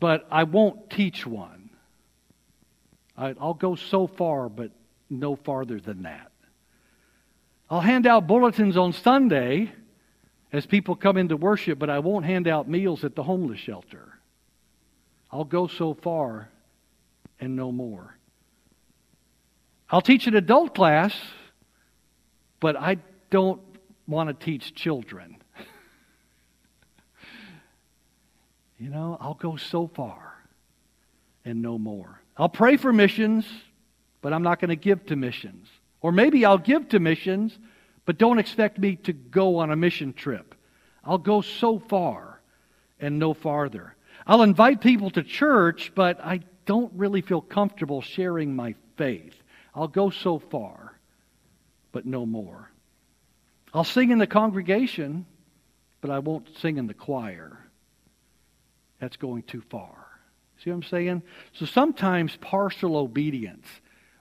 but 0.00 0.26
I 0.30 0.44
won't 0.44 0.90
teach 0.90 1.26
one. 1.26 1.70
I, 3.16 3.34
I'll 3.40 3.54
go 3.54 3.74
so 3.74 4.06
far, 4.06 4.48
but 4.48 4.70
no 5.10 5.36
farther 5.36 5.80
than 5.80 6.02
that. 6.02 6.30
I'll 7.68 7.80
hand 7.80 8.06
out 8.06 8.26
bulletins 8.26 8.76
on 8.76 8.92
Sunday 8.92 9.72
as 10.52 10.66
people 10.66 10.94
come 10.94 11.16
into 11.16 11.36
worship, 11.36 11.78
but 11.78 11.90
I 11.90 11.98
won't 11.98 12.24
hand 12.24 12.46
out 12.46 12.68
meals 12.68 13.04
at 13.04 13.14
the 13.14 13.22
homeless 13.22 13.58
shelter. 13.58 14.15
I'll 15.36 15.44
go 15.44 15.66
so 15.66 15.92
far 15.92 16.48
and 17.38 17.56
no 17.56 17.70
more. 17.70 18.16
I'll 19.90 20.00
teach 20.00 20.26
an 20.26 20.34
adult 20.34 20.74
class, 20.74 21.14
but 22.58 22.74
I 22.74 22.96
don't 23.28 23.60
want 24.06 24.30
to 24.30 24.44
teach 24.44 24.74
children. 24.74 25.36
You 28.78 28.90
know, 28.90 29.16
I'll 29.18 29.32
go 29.32 29.56
so 29.56 29.86
far 29.86 30.34
and 31.46 31.62
no 31.62 31.78
more. 31.78 32.20
I'll 32.36 32.50
pray 32.50 32.76
for 32.76 32.92
missions, 32.92 33.46
but 34.20 34.34
I'm 34.34 34.42
not 34.42 34.60
going 34.60 34.68
to 34.68 34.76
give 34.76 35.06
to 35.06 35.16
missions. 35.16 35.66
Or 36.02 36.12
maybe 36.12 36.44
I'll 36.44 36.58
give 36.58 36.90
to 36.90 37.00
missions, 37.00 37.58
but 38.04 38.18
don't 38.18 38.38
expect 38.38 38.78
me 38.78 38.96
to 38.96 39.14
go 39.14 39.60
on 39.60 39.70
a 39.70 39.76
mission 39.76 40.12
trip. 40.12 40.54
I'll 41.02 41.16
go 41.16 41.40
so 41.40 41.78
far 41.78 42.42
and 43.00 43.18
no 43.18 43.32
farther. 43.32 43.96
I'll 44.26 44.42
invite 44.42 44.80
people 44.80 45.10
to 45.10 45.22
church, 45.22 45.92
but 45.94 46.20
I 46.20 46.40
don't 46.64 46.92
really 46.94 47.20
feel 47.20 47.40
comfortable 47.40 48.02
sharing 48.02 48.56
my 48.56 48.74
faith. 48.96 49.34
I'll 49.74 49.88
go 49.88 50.10
so 50.10 50.38
far, 50.38 50.98
but 51.92 52.06
no 52.06 52.26
more. 52.26 52.70
I'll 53.72 53.84
sing 53.84 54.10
in 54.10 54.18
the 54.18 54.26
congregation, 54.26 55.26
but 56.00 56.10
I 56.10 56.18
won't 56.18 56.48
sing 56.58 56.78
in 56.78 56.86
the 56.86 56.94
choir 56.94 57.58
that's 58.98 59.16
going 59.16 59.42
too 59.42 59.62
far. 59.70 60.06
See 60.64 60.70
what 60.70 60.76
I'm 60.76 60.82
saying? 60.84 61.22
So 61.52 61.66
sometimes 61.66 62.36
partial 62.40 62.96
obedience. 62.96 63.66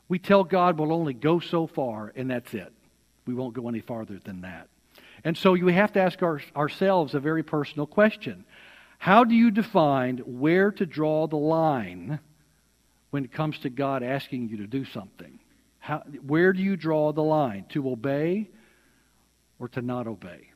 We 0.08 0.20
tell 0.20 0.44
God 0.44 0.78
we'll 0.78 0.94
only 0.94 1.14
go 1.14 1.40
so 1.40 1.66
far, 1.66 2.12
and 2.16 2.30
that's 2.30 2.54
it. 2.54 2.72
We 3.26 3.34
won't 3.34 3.54
go 3.54 3.70
any 3.70 3.80
farther 3.80 4.20
than 4.24 4.42
that. 4.42 4.68
And 5.24 5.36
so 5.36 5.54
we 5.54 5.74
have 5.74 5.94
to 5.94 6.02
ask 6.02 6.22
our, 6.22 6.42
ourselves 6.56 7.16
a 7.16 7.20
very 7.20 7.42
personal 7.42 7.88
question. 7.88 8.46
How 8.98 9.24
do 9.24 9.36
you 9.36 9.52
define 9.52 10.18
where 10.20 10.72
to 10.72 10.86
draw 10.86 11.28
the 11.28 11.36
line 11.38 12.20
when 13.12 13.24
it 13.24 13.32
comes 13.32 13.60
to 13.60 13.70
God 13.70 14.04
asking 14.04 14.50
you 14.50 14.58
to 14.58 14.68
do 14.68 14.86
something? 14.86 15.40
How, 15.80 16.00
where 16.26 16.54
do 16.54 16.62
you 16.62 16.76
draw 16.76 17.12
the 17.12 17.24
line? 17.24 17.66
To 17.70 17.90
obey 17.90 18.50
or 19.60 19.68
to 19.70 19.82
not 19.82 20.08
obey? 20.08 20.50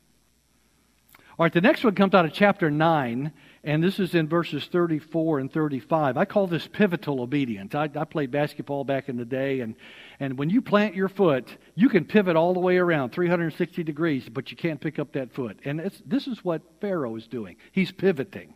All 1.40 1.44
right, 1.44 1.52
the 1.52 1.62
next 1.62 1.84
one 1.84 1.94
comes 1.94 2.12
out 2.12 2.26
of 2.26 2.34
chapter 2.34 2.70
9, 2.70 3.32
and 3.64 3.82
this 3.82 3.98
is 3.98 4.14
in 4.14 4.28
verses 4.28 4.66
34 4.66 5.38
and 5.38 5.50
35. 5.50 6.18
I 6.18 6.26
call 6.26 6.46
this 6.46 6.66
pivotal 6.66 7.22
obedience. 7.22 7.74
I, 7.74 7.88
I, 7.94 8.04
played 8.04 8.30
basketball 8.30 8.84
back 8.84 9.08
in 9.08 9.16
the 9.16 9.24
day, 9.24 9.60
and, 9.60 9.74
and 10.20 10.38
when 10.38 10.50
you 10.50 10.60
plant 10.60 10.94
your 10.94 11.08
foot, 11.08 11.48
you 11.74 11.88
can 11.88 12.04
pivot 12.04 12.36
all 12.36 12.52
the 12.52 12.60
way 12.60 12.76
around 12.76 13.10
360 13.10 13.82
degrees, 13.82 14.28
but 14.28 14.50
you 14.50 14.56
can't 14.56 14.78
pick 14.78 14.98
up 14.98 15.12
that 15.14 15.32
foot. 15.32 15.58
And 15.64 15.80
this 16.04 16.26
is 16.26 16.44
what 16.44 16.60
Pharaoh 16.82 17.16
is 17.16 17.26
doing. 17.26 17.56
He's 17.72 17.90
pivoting, 17.90 18.54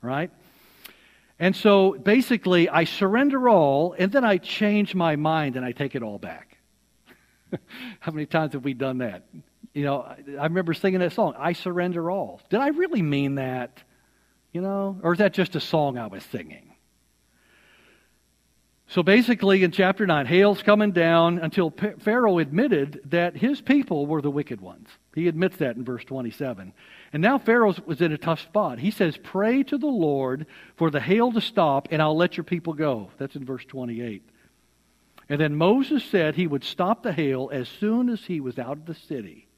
right? 0.00 0.30
And 1.40 1.56
so 1.56 1.98
basically, 1.98 2.68
I 2.68 2.84
surrender 2.84 3.48
all, 3.48 3.96
and 3.98 4.12
then 4.12 4.24
I 4.24 4.38
change 4.38 4.94
my 4.94 5.16
mind 5.16 5.56
and 5.56 5.64
I 5.64 5.72
take 5.72 5.96
it 5.96 6.04
all 6.04 6.20
back. 6.20 6.56
How 8.00 8.12
many 8.12 8.26
times 8.26 8.52
have 8.52 8.64
we 8.64 8.72
done 8.72 8.98
that? 8.98 9.24
You 9.74 9.84
know, 9.84 10.02
I 10.02 10.44
remember 10.44 10.72
singing 10.72 11.00
that 11.00 11.12
song, 11.12 11.34
I 11.36 11.54
Surrender 11.54 12.12
All. 12.12 12.40
Did 12.48 12.60
I 12.60 12.68
really 12.68 13.02
mean 13.02 13.36
that? 13.36 13.82
You 14.52 14.60
know, 14.60 15.00
or 15.02 15.14
is 15.14 15.18
that 15.18 15.32
just 15.32 15.56
a 15.56 15.60
song 15.60 15.98
I 15.98 16.06
was 16.06 16.22
singing? 16.24 16.71
So 18.92 19.02
basically, 19.02 19.62
in 19.62 19.70
chapter 19.70 20.06
9, 20.06 20.26
hail's 20.26 20.62
coming 20.62 20.92
down 20.92 21.38
until 21.38 21.70
Pharaoh 21.70 22.36
admitted 22.36 23.00
that 23.06 23.34
his 23.34 23.62
people 23.62 24.04
were 24.04 24.20
the 24.20 24.30
wicked 24.30 24.60
ones. 24.60 24.86
He 25.14 25.28
admits 25.28 25.56
that 25.56 25.76
in 25.76 25.84
verse 25.84 26.04
27. 26.04 26.74
And 27.14 27.22
now 27.22 27.38
Pharaoh 27.38 27.74
was 27.86 28.02
in 28.02 28.12
a 28.12 28.18
tough 28.18 28.42
spot. 28.42 28.78
He 28.78 28.90
says, 28.90 29.16
Pray 29.16 29.62
to 29.62 29.78
the 29.78 29.86
Lord 29.86 30.44
for 30.76 30.90
the 30.90 31.00
hail 31.00 31.32
to 31.32 31.40
stop, 31.40 31.88
and 31.90 32.02
I'll 32.02 32.18
let 32.18 32.36
your 32.36 32.44
people 32.44 32.74
go. 32.74 33.10
That's 33.16 33.34
in 33.34 33.46
verse 33.46 33.64
28. 33.64 34.28
And 35.30 35.40
then 35.40 35.54
Moses 35.54 36.04
said 36.04 36.34
he 36.34 36.46
would 36.46 36.62
stop 36.62 37.02
the 37.02 37.14
hail 37.14 37.48
as 37.50 37.70
soon 37.70 38.10
as 38.10 38.26
he 38.26 38.42
was 38.42 38.58
out 38.58 38.76
of 38.76 38.84
the 38.84 38.94
city. 38.94 39.48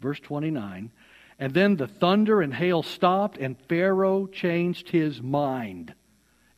Verse 0.00 0.20
29. 0.20 0.92
And 1.40 1.52
then 1.52 1.74
the 1.74 1.88
thunder 1.88 2.40
and 2.40 2.54
hail 2.54 2.84
stopped, 2.84 3.38
and 3.38 3.56
Pharaoh 3.68 4.28
changed 4.28 4.88
his 4.88 5.20
mind 5.20 5.94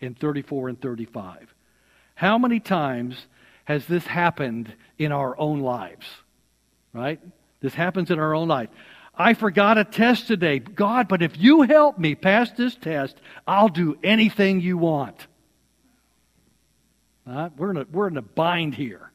in 0.01 0.15
34 0.15 0.69
and 0.69 0.79
35. 0.83 1.54
How 2.15 2.39
many 2.39 2.61
times 2.61 3.17
has 3.65 3.87
this 3.87 4.07
happened 4.07 4.73
in 4.99 5.13
our 5.13 5.39
own 5.39 5.61
lives? 5.61 6.07
Right? 6.93 7.21
This 7.61 7.75
happens 7.75 8.11
in 8.11 8.19
our 8.19 8.35
own 8.35 8.49
life. 8.49 8.69
I 9.17 9.35
forgot 9.35 9.79
a 9.79 9.85
test 9.85 10.27
today. 10.27 10.59
God, 10.59 11.09
but 11.09 11.23
if 11.23 11.39
you 11.39 11.63
help 11.63 11.99
me 11.99 12.15
pass 12.15 12.51
this 12.53 12.75
test, 12.75 13.17
I'll 13.47 13.69
do 13.69 13.97
anything 14.03 14.61
you 14.61 14.77
want. 14.77 15.27
Right? 17.27 17.51
We're, 17.57 17.71
in 17.71 17.77
a, 17.79 17.87
we're 17.91 18.09
in 18.09 18.17
a 18.17 18.23
bind 18.23 18.75
here. 18.75 19.11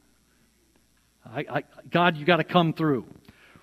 I, 1.24 1.44
I, 1.50 1.64
God, 1.90 2.16
you 2.16 2.24
got 2.24 2.38
to 2.38 2.44
come 2.44 2.72
through. 2.72 3.04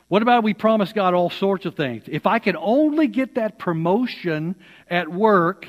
What 0.07 0.21
about 0.21 0.43
we 0.43 0.53
promise 0.53 0.93
God 0.93 1.13
all 1.13 1.29
sorts 1.29 1.65
of 1.65 1.75
things? 1.75 2.03
If 2.07 2.25
I 2.25 2.39
can 2.39 2.55
only 2.55 3.07
get 3.07 3.35
that 3.35 3.59
promotion 3.59 4.55
at 4.89 5.11
work, 5.11 5.67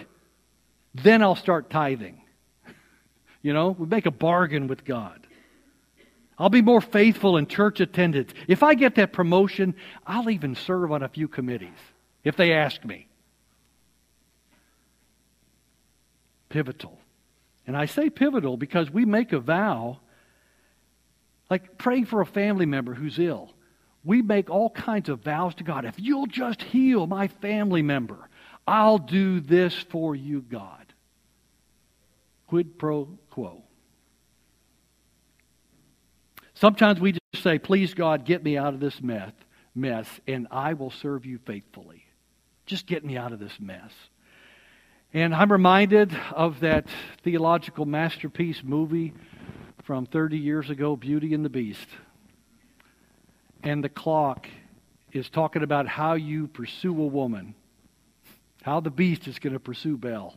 then 0.94 1.22
I'll 1.22 1.34
start 1.34 1.70
tithing. 1.70 2.20
You 3.42 3.52
know, 3.52 3.70
we 3.70 3.86
make 3.86 4.06
a 4.06 4.10
bargain 4.10 4.66
with 4.66 4.84
God. 4.84 5.26
I'll 6.38 6.50
be 6.50 6.62
more 6.62 6.80
faithful 6.80 7.36
in 7.36 7.46
church 7.46 7.80
attendance. 7.80 8.32
If 8.46 8.62
I 8.62 8.74
get 8.74 8.94
that 8.96 9.12
promotion, 9.12 9.74
I'll 10.06 10.30
even 10.30 10.54
serve 10.54 10.92
on 10.92 11.02
a 11.02 11.08
few 11.08 11.28
committees 11.28 11.78
if 12.24 12.36
they 12.36 12.52
ask 12.52 12.84
me. 12.84 13.08
Pivotal. 16.48 16.98
And 17.66 17.76
I 17.76 17.86
say 17.86 18.08
pivotal 18.08 18.56
because 18.56 18.90
we 18.90 19.04
make 19.04 19.32
a 19.32 19.40
vow, 19.40 19.98
like 21.50 21.76
praying 21.76 22.06
for 22.06 22.20
a 22.20 22.26
family 22.26 22.66
member 22.66 22.94
who's 22.94 23.18
ill 23.18 23.52
we 24.04 24.22
make 24.22 24.48
all 24.48 24.70
kinds 24.70 25.08
of 25.08 25.20
vows 25.20 25.54
to 25.56 25.64
God. 25.64 25.84
If 25.84 25.98
you'll 25.98 26.26
just 26.26 26.62
heal 26.62 27.06
my 27.06 27.28
family 27.28 27.82
member, 27.82 28.28
I'll 28.66 28.98
do 28.98 29.40
this 29.40 29.74
for 29.74 30.14
you, 30.14 30.40
God. 30.40 30.87
Quid 32.48 32.78
pro 32.78 33.06
quo. 33.30 33.62
Sometimes 36.54 36.98
we 36.98 37.12
just 37.12 37.42
say, 37.42 37.58
Please, 37.58 37.94
God, 37.94 38.24
get 38.24 38.42
me 38.42 38.56
out 38.56 38.74
of 38.74 38.80
this 38.80 39.00
mess, 39.02 39.32
mess, 39.74 40.08
and 40.26 40.48
I 40.50 40.72
will 40.72 40.90
serve 40.90 41.24
you 41.26 41.38
faithfully. 41.38 42.04
Just 42.66 42.86
get 42.86 43.04
me 43.04 43.16
out 43.16 43.32
of 43.32 43.38
this 43.38 43.60
mess. 43.60 43.92
And 45.12 45.34
I'm 45.34 45.52
reminded 45.52 46.14
of 46.32 46.60
that 46.60 46.86
theological 47.22 47.84
masterpiece 47.84 48.62
movie 48.64 49.14
from 49.84 50.06
30 50.06 50.36
years 50.38 50.68
ago, 50.68 50.96
Beauty 50.96 51.32
and 51.34 51.44
the 51.44 51.50
Beast. 51.50 51.88
And 53.62 53.84
the 53.84 53.88
clock 53.88 54.48
is 55.12 55.30
talking 55.30 55.62
about 55.62 55.86
how 55.86 56.14
you 56.14 56.48
pursue 56.48 56.92
a 57.00 57.06
woman, 57.06 57.54
how 58.62 58.80
the 58.80 58.90
beast 58.90 59.28
is 59.28 59.38
going 59.38 59.54
to 59.54 59.60
pursue 59.60 59.96
Belle 59.96 60.36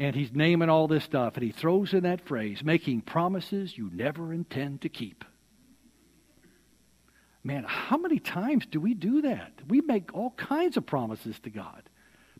and 0.00 0.16
he's 0.16 0.32
naming 0.32 0.70
all 0.70 0.88
this 0.88 1.04
stuff, 1.04 1.34
and 1.34 1.44
he 1.44 1.52
throws 1.52 1.92
in 1.92 2.04
that 2.04 2.26
phrase, 2.26 2.64
making 2.64 3.02
promises 3.02 3.76
you 3.76 3.90
never 3.92 4.32
intend 4.32 4.80
to 4.80 4.88
keep. 4.88 5.26
Man, 7.44 7.64
how 7.68 7.98
many 7.98 8.18
times 8.18 8.64
do 8.64 8.80
we 8.80 8.94
do 8.94 9.20
that? 9.20 9.52
We 9.68 9.82
make 9.82 10.14
all 10.14 10.30
kinds 10.30 10.78
of 10.78 10.86
promises 10.86 11.38
to 11.40 11.50
God, 11.50 11.82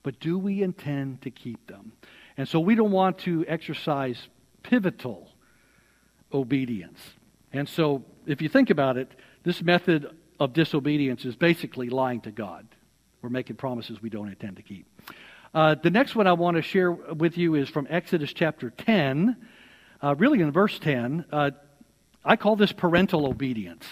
but 0.03 0.19
do 0.21 0.39
we 0.39 0.63
intend 0.63 1.21
to 1.23 1.31
keep 1.31 1.67
them? 1.67 1.93
And 2.39 2.49
so 2.49 2.61
we 2.61 2.75
don't 2.75 2.93
want 2.93 3.19
to 3.21 3.45
exercise 3.47 4.29
pivotal 4.63 5.29
obedience. 6.33 7.01
And 7.53 7.69
so, 7.69 8.05
if 8.25 8.41
you 8.41 8.49
think 8.49 8.71
about 8.71 8.97
it, 8.97 9.11
this 9.43 9.61
method 9.61 10.17
of 10.39 10.55
disobedience 10.55 11.27
is 11.27 11.37
basically 11.37 11.91
lying 11.91 12.23
to 12.23 12.31
God. 12.31 12.67
We're 13.21 13.29
making 13.29 13.57
promises 13.57 14.01
we 14.01 14.09
don't 14.09 14.29
intend 14.29 14.57
to 14.57 14.63
keep. 14.63 14.87
Uh, 15.53 15.75
the 15.75 15.91
next 15.91 16.15
one 16.15 16.27
I 16.27 16.33
want 16.33 16.57
to 16.57 16.63
share 16.63 16.93
with 16.93 17.37
you 17.37 17.57
is 17.57 17.69
from 17.69 17.87
Exodus 17.91 18.33
chapter 18.33 18.71
10, 18.71 19.37
uh, 20.01 20.15
really 20.17 20.41
in 20.41 20.53
verse 20.53 20.79
10. 20.79 21.25
Uh, 21.33 21.51
I 22.25 22.37
call 22.37 22.55
this 22.55 22.71
parental 22.71 23.27
obedience. 23.27 23.85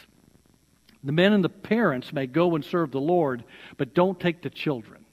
The 1.03 1.13
men 1.13 1.33
and 1.33 1.43
the 1.43 1.49
parents 1.49 2.13
may 2.13 2.27
go 2.27 2.55
and 2.55 2.65
serve 2.65 2.93
the 2.93 3.01
Lord, 3.01 3.43
but 3.77 3.93
don't 3.93 4.19
take 4.21 4.43
the 4.43 4.51
children. 4.51 5.05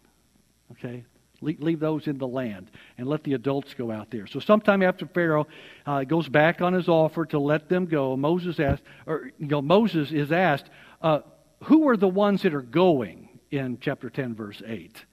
Okay? 0.73 1.03
Leave, 1.41 1.61
leave 1.61 1.79
those 1.79 2.07
in 2.07 2.19
the 2.19 2.27
land 2.27 2.69
and 2.97 3.07
let 3.07 3.23
the 3.23 3.33
adults 3.33 3.73
go 3.73 3.91
out 3.91 4.11
there. 4.11 4.27
So, 4.27 4.39
sometime 4.39 4.83
after 4.83 5.07
Pharaoh 5.07 5.47
uh, 5.85 6.03
goes 6.03 6.29
back 6.29 6.61
on 6.61 6.73
his 6.73 6.87
offer 6.87 7.25
to 7.27 7.39
let 7.39 7.69
them 7.69 7.85
go, 7.85 8.15
Moses 8.15 8.59
asked, 8.59 8.83
or 9.05 9.31
you 9.37 9.47
know, 9.47 9.61
Moses 9.61 10.11
is 10.11 10.31
asked, 10.31 10.69
uh, 11.01 11.19
"Who 11.63 11.87
are 11.89 11.97
the 11.97 12.07
ones 12.07 12.43
that 12.43 12.53
are 12.53 12.61
going?" 12.61 13.29
In 13.51 13.77
chapter 13.79 14.09
10, 14.09 14.33
verse 14.33 14.61
8. 14.65 15.05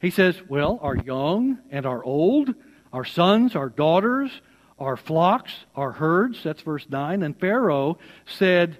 He 0.00 0.10
says, 0.10 0.40
Well, 0.48 0.78
our 0.82 0.96
young 0.96 1.58
and 1.70 1.86
our 1.86 2.02
old, 2.02 2.54
our 2.92 3.04
sons, 3.04 3.56
our 3.56 3.68
daughters, 3.68 4.30
our 4.78 4.96
flocks, 4.96 5.52
our 5.74 5.92
herds. 5.92 6.42
That's 6.42 6.62
verse 6.62 6.86
9. 6.88 7.22
And 7.22 7.38
Pharaoh 7.38 7.98
said 8.26 8.78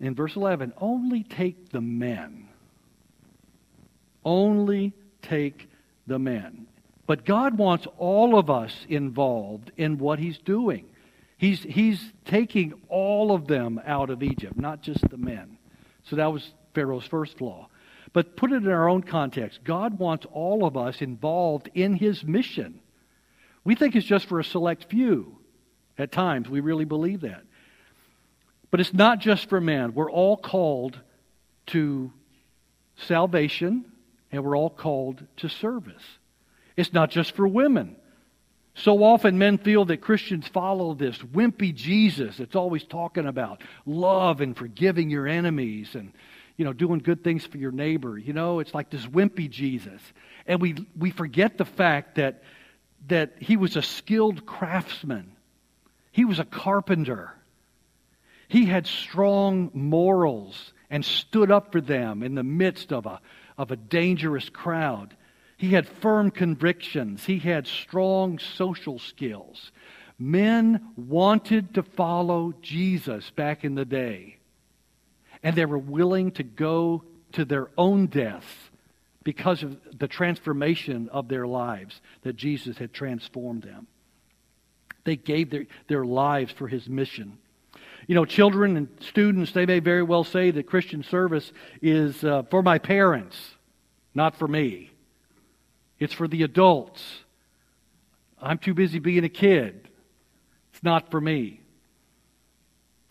in 0.00 0.14
verse 0.14 0.36
11, 0.36 0.72
Only 0.78 1.22
take 1.24 1.70
the 1.70 1.80
men. 1.80 2.48
Only 4.24 4.92
take 5.22 5.68
the 6.06 6.18
men. 6.18 6.66
But 7.06 7.24
God 7.24 7.56
wants 7.58 7.86
all 7.98 8.38
of 8.38 8.50
us 8.50 8.74
involved 8.88 9.70
in 9.76 9.98
what 9.98 10.18
He's 10.18 10.38
doing. 10.38 10.86
He's, 11.38 11.62
he's 11.62 12.12
taking 12.24 12.74
all 12.88 13.32
of 13.32 13.46
them 13.46 13.80
out 13.84 14.10
of 14.10 14.22
Egypt, 14.22 14.56
not 14.56 14.80
just 14.80 15.06
the 15.08 15.18
men. 15.18 15.58
So 16.04 16.16
that 16.16 16.32
was 16.32 16.50
Pharaoh's 16.74 17.06
first 17.06 17.36
flaw. 17.36 17.68
But 18.12 18.36
put 18.36 18.52
it 18.52 18.64
in 18.64 18.68
our 18.68 18.88
own 18.88 19.02
context. 19.02 19.64
God 19.64 19.98
wants 19.98 20.26
all 20.32 20.64
of 20.64 20.76
us 20.76 21.00
involved 21.00 21.70
in 21.74 21.94
his 21.94 22.24
mission. 22.24 22.80
We 23.64 23.74
think 23.74 23.96
it's 23.96 24.06
just 24.06 24.26
for 24.26 24.40
a 24.40 24.44
select 24.44 24.88
few. 24.88 25.38
At 25.98 26.12
times, 26.12 26.48
we 26.48 26.60
really 26.60 26.84
believe 26.84 27.22
that. 27.22 27.42
But 28.70 28.80
it's 28.80 28.92
not 28.92 29.18
just 29.18 29.48
for 29.48 29.60
men. 29.60 29.94
We're 29.94 30.10
all 30.10 30.36
called 30.36 30.98
to 31.68 32.12
salvation, 32.96 33.84
and 34.30 34.44
we're 34.44 34.56
all 34.56 34.70
called 34.70 35.24
to 35.38 35.48
service. 35.48 36.02
It's 36.76 36.92
not 36.92 37.10
just 37.10 37.32
for 37.32 37.48
women. 37.48 37.96
So 38.74 39.02
often 39.02 39.38
men 39.38 39.56
feel 39.56 39.86
that 39.86 40.02
Christians 40.02 40.46
follow 40.48 40.92
this 40.92 41.16
wimpy 41.18 41.74
Jesus 41.74 42.36
that's 42.36 42.54
always 42.54 42.84
talking 42.84 43.26
about 43.26 43.62
love 43.86 44.42
and 44.42 44.54
forgiving 44.54 45.08
your 45.08 45.26
enemies 45.26 45.94
and 45.94 46.12
you 46.56 46.64
know, 46.64 46.72
doing 46.72 47.00
good 47.00 47.22
things 47.22 47.44
for 47.44 47.58
your 47.58 47.72
neighbor. 47.72 48.18
You 48.18 48.32
know, 48.32 48.60
it's 48.60 48.74
like 48.74 48.90
this 48.90 49.04
wimpy 49.06 49.50
Jesus. 49.50 50.00
And 50.46 50.60
we, 50.60 50.74
we 50.96 51.10
forget 51.10 51.58
the 51.58 51.64
fact 51.64 52.16
that, 52.16 52.42
that 53.08 53.34
he 53.40 53.56
was 53.56 53.76
a 53.76 53.82
skilled 53.82 54.46
craftsman, 54.46 55.32
he 56.12 56.24
was 56.24 56.38
a 56.38 56.44
carpenter. 56.44 57.32
He 58.48 58.64
had 58.64 58.86
strong 58.86 59.72
morals 59.74 60.72
and 60.88 61.04
stood 61.04 61.50
up 61.50 61.72
for 61.72 61.80
them 61.80 62.22
in 62.22 62.36
the 62.36 62.44
midst 62.44 62.92
of 62.92 63.04
a, 63.04 63.20
of 63.58 63.72
a 63.72 63.76
dangerous 63.76 64.48
crowd. 64.48 65.16
He 65.56 65.70
had 65.70 65.88
firm 65.88 66.30
convictions. 66.30 67.24
He 67.24 67.40
had 67.40 67.66
strong 67.66 68.38
social 68.38 69.00
skills. 69.00 69.72
Men 70.16 70.92
wanted 70.96 71.74
to 71.74 71.82
follow 71.82 72.54
Jesus 72.62 73.30
back 73.30 73.64
in 73.64 73.74
the 73.74 73.84
day 73.84 74.36
and 75.46 75.54
they 75.54 75.64
were 75.64 75.78
willing 75.78 76.32
to 76.32 76.42
go 76.42 77.04
to 77.30 77.44
their 77.44 77.68
own 77.78 78.06
death 78.08 78.68
because 79.22 79.62
of 79.62 79.76
the 79.96 80.08
transformation 80.08 81.08
of 81.10 81.28
their 81.28 81.46
lives 81.46 82.00
that 82.22 82.34
Jesus 82.34 82.76
had 82.78 82.92
transformed 82.92 83.62
them. 83.62 83.86
They 85.04 85.14
gave 85.14 85.50
their, 85.50 85.66
their 85.86 86.04
lives 86.04 86.50
for 86.50 86.66
his 86.66 86.88
mission. 86.88 87.38
You 88.08 88.16
know, 88.16 88.24
children 88.24 88.76
and 88.76 88.88
students, 88.98 89.52
they 89.52 89.66
may 89.66 89.78
very 89.78 90.02
well 90.02 90.24
say 90.24 90.50
that 90.50 90.66
Christian 90.66 91.04
service 91.04 91.52
is 91.80 92.24
uh, 92.24 92.42
for 92.50 92.60
my 92.60 92.78
parents, 92.78 93.36
not 94.16 94.34
for 94.34 94.48
me. 94.48 94.90
It's 96.00 96.12
for 96.12 96.26
the 96.26 96.42
adults. 96.42 97.20
I'm 98.42 98.58
too 98.58 98.74
busy 98.74 98.98
being 98.98 99.22
a 99.22 99.28
kid. 99.28 99.90
It's 100.72 100.82
not 100.82 101.12
for 101.12 101.20
me. 101.20 101.60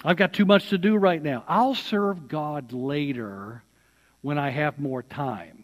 I've 0.06 0.18
got 0.18 0.34
too 0.34 0.46
much 0.46 0.70
to 0.70 0.78
do 0.78 0.96
right 0.96 1.22
now. 1.22 1.44
I'll 1.48 1.74
serve 1.74 2.28
God 2.28 2.74
later 2.74 3.64
when 4.22 4.38
I 4.38 4.52
have 4.52 4.78
more 4.78 5.02
time. 5.02 5.64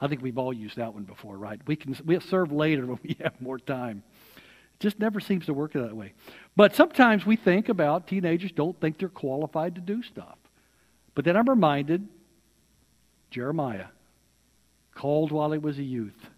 I 0.00 0.06
think 0.06 0.22
we've 0.22 0.38
all 0.38 0.52
used 0.52 0.76
that 0.76 0.94
one 0.94 1.02
before, 1.02 1.36
right? 1.36 1.60
We 1.66 1.74
can 1.74 1.96
we'll 2.04 2.20
serve 2.20 2.52
later 2.52 2.86
when 2.86 3.00
we 3.02 3.16
have 3.20 3.40
more 3.40 3.58
time. 3.58 4.04
It 4.36 4.80
just 4.80 5.00
never 5.00 5.18
seems 5.18 5.46
to 5.46 5.54
work 5.54 5.72
that 5.72 5.96
way. 5.96 6.12
But 6.54 6.76
sometimes 6.76 7.26
we 7.26 7.34
think 7.34 7.68
about 7.68 8.06
teenagers 8.06 8.52
don't 8.52 8.80
think 8.80 8.98
they're 8.98 9.08
qualified 9.08 9.74
to 9.74 9.80
do 9.80 10.04
stuff. 10.04 10.38
But 11.16 11.24
then 11.24 11.36
I'm 11.36 11.48
reminded 11.48 12.06
Jeremiah, 13.30 13.86
called 14.94 15.32
while 15.32 15.50
he 15.50 15.58
was 15.58 15.78
a 15.78 15.82
youth, 15.82 16.28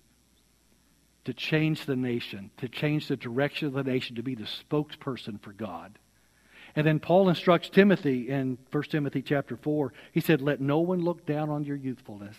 to 1.26 1.34
change 1.34 1.84
the 1.84 1.96
nation, 1.96 2.50
to 2.58 2.68
change 2.68 3.08
the 3.08 3.16
direction 3.16 3.68
of 3.68 3.74
the 3.74 3.84
nation, 3.84 4.16
to 4.16 4.22
be 4.22 4.34
the 4.34 4.48
spokesperson 4.70 5.38
for 5.42 5.52
God. 5.52 5.98
And 6.76 6.86
then 6.86 7.00
Paul 7.00 7.30
instructs 7.30 7.70
Timothy 7.70 8.28
in 8.28 8.58
1 8.70 8.82
Timothy 8.84 9.22
chapter 9.22 9.56
4. 9.56 9.94
He 10.12 10.20
said, 10.20 10.42
Let 10.42 10.60
no 10.60 10.78
one 10.80 11.00
look 11.00 11.24
down 11.24 11.48
on 11.48 11.64
your 11.64 11.76
youthfulness. 11.76 12.36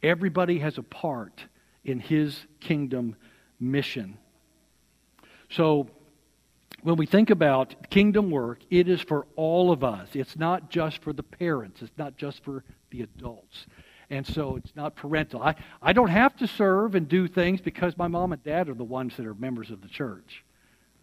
Everybody 0.00 0.60
has 0.60 0.78
a 0.78 0.82
part 0.82 1.44
in 1.84 1.98
his 1.98 2.46
kingdom 2.60 3.16
mission. 3.58 4.16
So, 5.50 5.90
when 6.82 6.96
we 6.96 7.04
think 7.04 7.28
about 7.28 7.90
kingdom 7.90 8.30
work, 8.30 8.60
it 8.70 8.88
is 8.88 9.02
for 9.02 9.26
all 9.36 9.70
of 9.70 9.84
us. 9.84 10.08
It's 10.14 10.36
not 10.36 10.70
just 10.70 11.02
for 11.02 11.12
the 11.12 11.22
parents, 11.22 11.82
it's 11.82 11.98
not 11.98 12.16
just 12.16 12.42
for 12.42 12.64
the 12.90 13.02
adults. 13.02 13.66
And 14.08 14.26
so 14.26 14.56
it's 14.56 14.74
not 14.74 14.96
parental. 14.96 15.42
I, 15.42 15.54
I 15.80 15.92
don't 15.92 16.08
have 16.08 16.34
to 16.38 16.48
serve 16.48 16.94
and 16.94 17.06
do 17.06 17.28
things 17.28 17.60
because 17.60 17.96
my 17.96 18.08
mom 18.08 18.32
and 18.32 18.42
dad 18.42 18.68
are 18.68 18.74
the 18.74 18.82
ones 18.82 19.16
that 19.16 19.26
are 19.26 19.34
members 19.34 19.70
of 19.70 19.82
the 19.82 19.88
church. 19.88 20.42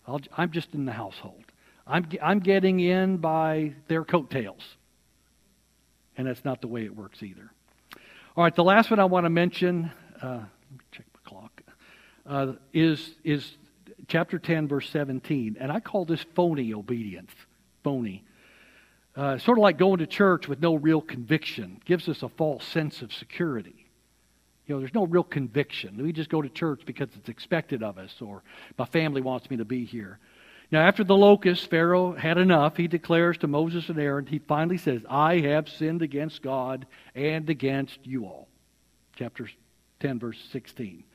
I 0.07 0.43
am 0.43 0.51
just 0.51 0.73
in 0.73 0.85
the 0.85 0.91
household. 0.91 1.43
I'm, 1.85 2.07
I'm 2.21 2.39
getting 2.39 2.79
in 2.79 3.17
by 3.17 3.73
their 3.87 4.03
coattails. 4.03 4.63
And 6.17 6.27
that's 6.27 6.43
not 6.43 6.61
the 6.61 6.67
way 6.67 6.83
it 6.83 6.95
works 6.95 7.21
either. 7.21 7.51
All 8.35 8.43
right, 8.43 8.55
the 8.55 8.63
last 8.63 8.89
one 8.89 8.99
I 8.99 9.05
want 9.05 9.25
to 9.25 9.29
mention, 9.29 9.91
uh, 10.21 10.27
let 10.27 10.41
me 10.71 10.85
check 10.91 11.05
my 11.13 11.29
clock, 11.29 11.61
uh, 12.25 12.53
is, 12.73 13.15
is 13.23 13.57
chapter 14.07 14.39
10, 14.39 14.67
verse 14.67 14.89
17. 14.89 15.57
And 15.59 15.71
I 15.71 15.79
call 15.79 16.05
this 16.05 16.25
phony 16.35 16.73
obedience. 16.73 17.31
Phony. 17.83 18.23
Uh, 19.15 19.37
sort 19.39 19.57
of 19.57 19.63
like 19.63 19.77
going 19.77 19.97
to 19.99 20.07
church 20.07 20.47
with 20.47 20.61
no 20.61 20.75
real 20.75 21.01
conviction, 21.01 21.81
gives 21.85 22.07
us 22.07 22.21
a 22.21 22.29
false 22.29 22.63
sense 22.63 23.01
of 23.01 23.11
security. 23.11 23.76
You 24.67 24.75
know, 24.75 24.79
there's 24.81 24.93
no 24.93 25.05
real 25.05 25.23
conviction. 25.23 25.97
We 26.01 26.11
just 26.11 26.29
go 26.29 26.41
to 26.41 26.49
church 26.49 26.81
because 26.85 27.07
it's 27.15 27.29
expected 27.29 27.81
of 27.81 27.97
us, 27.97 28.13
or 28.21 28.43
my 28.77 28.85
family 28.85 29.21
wants 29.21 29.49
me 29.49 29.57
to 29.57 29.65
be 29.65 29.85
here. 29.85 30.19
Now, 30.69 30.85
after 30.85 31.05
the 31.05 31.15
locust, 31.15 31.69
Pharaoh 31.69 32.11
had 32.11 32.37
enough. 32.37 32.75
He 32.75 32.89
declares 32.89 33.37
to 33.37 33.47
Moses 33.47 33.87
and 33.87 33.97
Aaron, 33.97 34.25
he 34.25 34.39
finally 34.39 34.77
says, 34.77 35.01
I 35.09 35.39
have 35.39 35.69
sinned 35.69 36.01
against 36.01 36.41
God 36.41 36.85
and 37.15 37.49
against 37.49 38.05
you 38.05 38.25
all. 38.25 38.49
Chapter 39.15 39.49
10, 40.01 40.19
verse 40.19 40.37
16. 40.51 41.05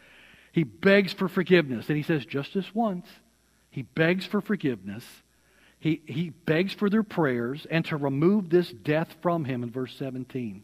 He 0.53 0.65
begs 0.65 1.13
for 1.13 1.29
forgiveness. 1.29 1.89
And 1.89 1.99
he 1.99 2.03
says, 2.03 2.25
just 2.25 2.55
this 2.55 2.75
once, 2.75 3.07
he 3.71 3.83
begs 3.83 4.25
for 4.25 4.41
forgiveness. 4.41 5.05
He, 5.79 6.01
he 6.07 6.31
begs 6.31 6.73
for 6.73 6.89
their 6.89 7.03
prayers 7.03 7.67
and 7.71 7.85
to 7.87 7.97
remove 7.99 8.49
this 8.49 8.71
death 8.71 9.17
from 9.21 9.45
him 9.45 9.63
in 9.63 9.71
verse 9.71 9.95
17. 9.99 10.63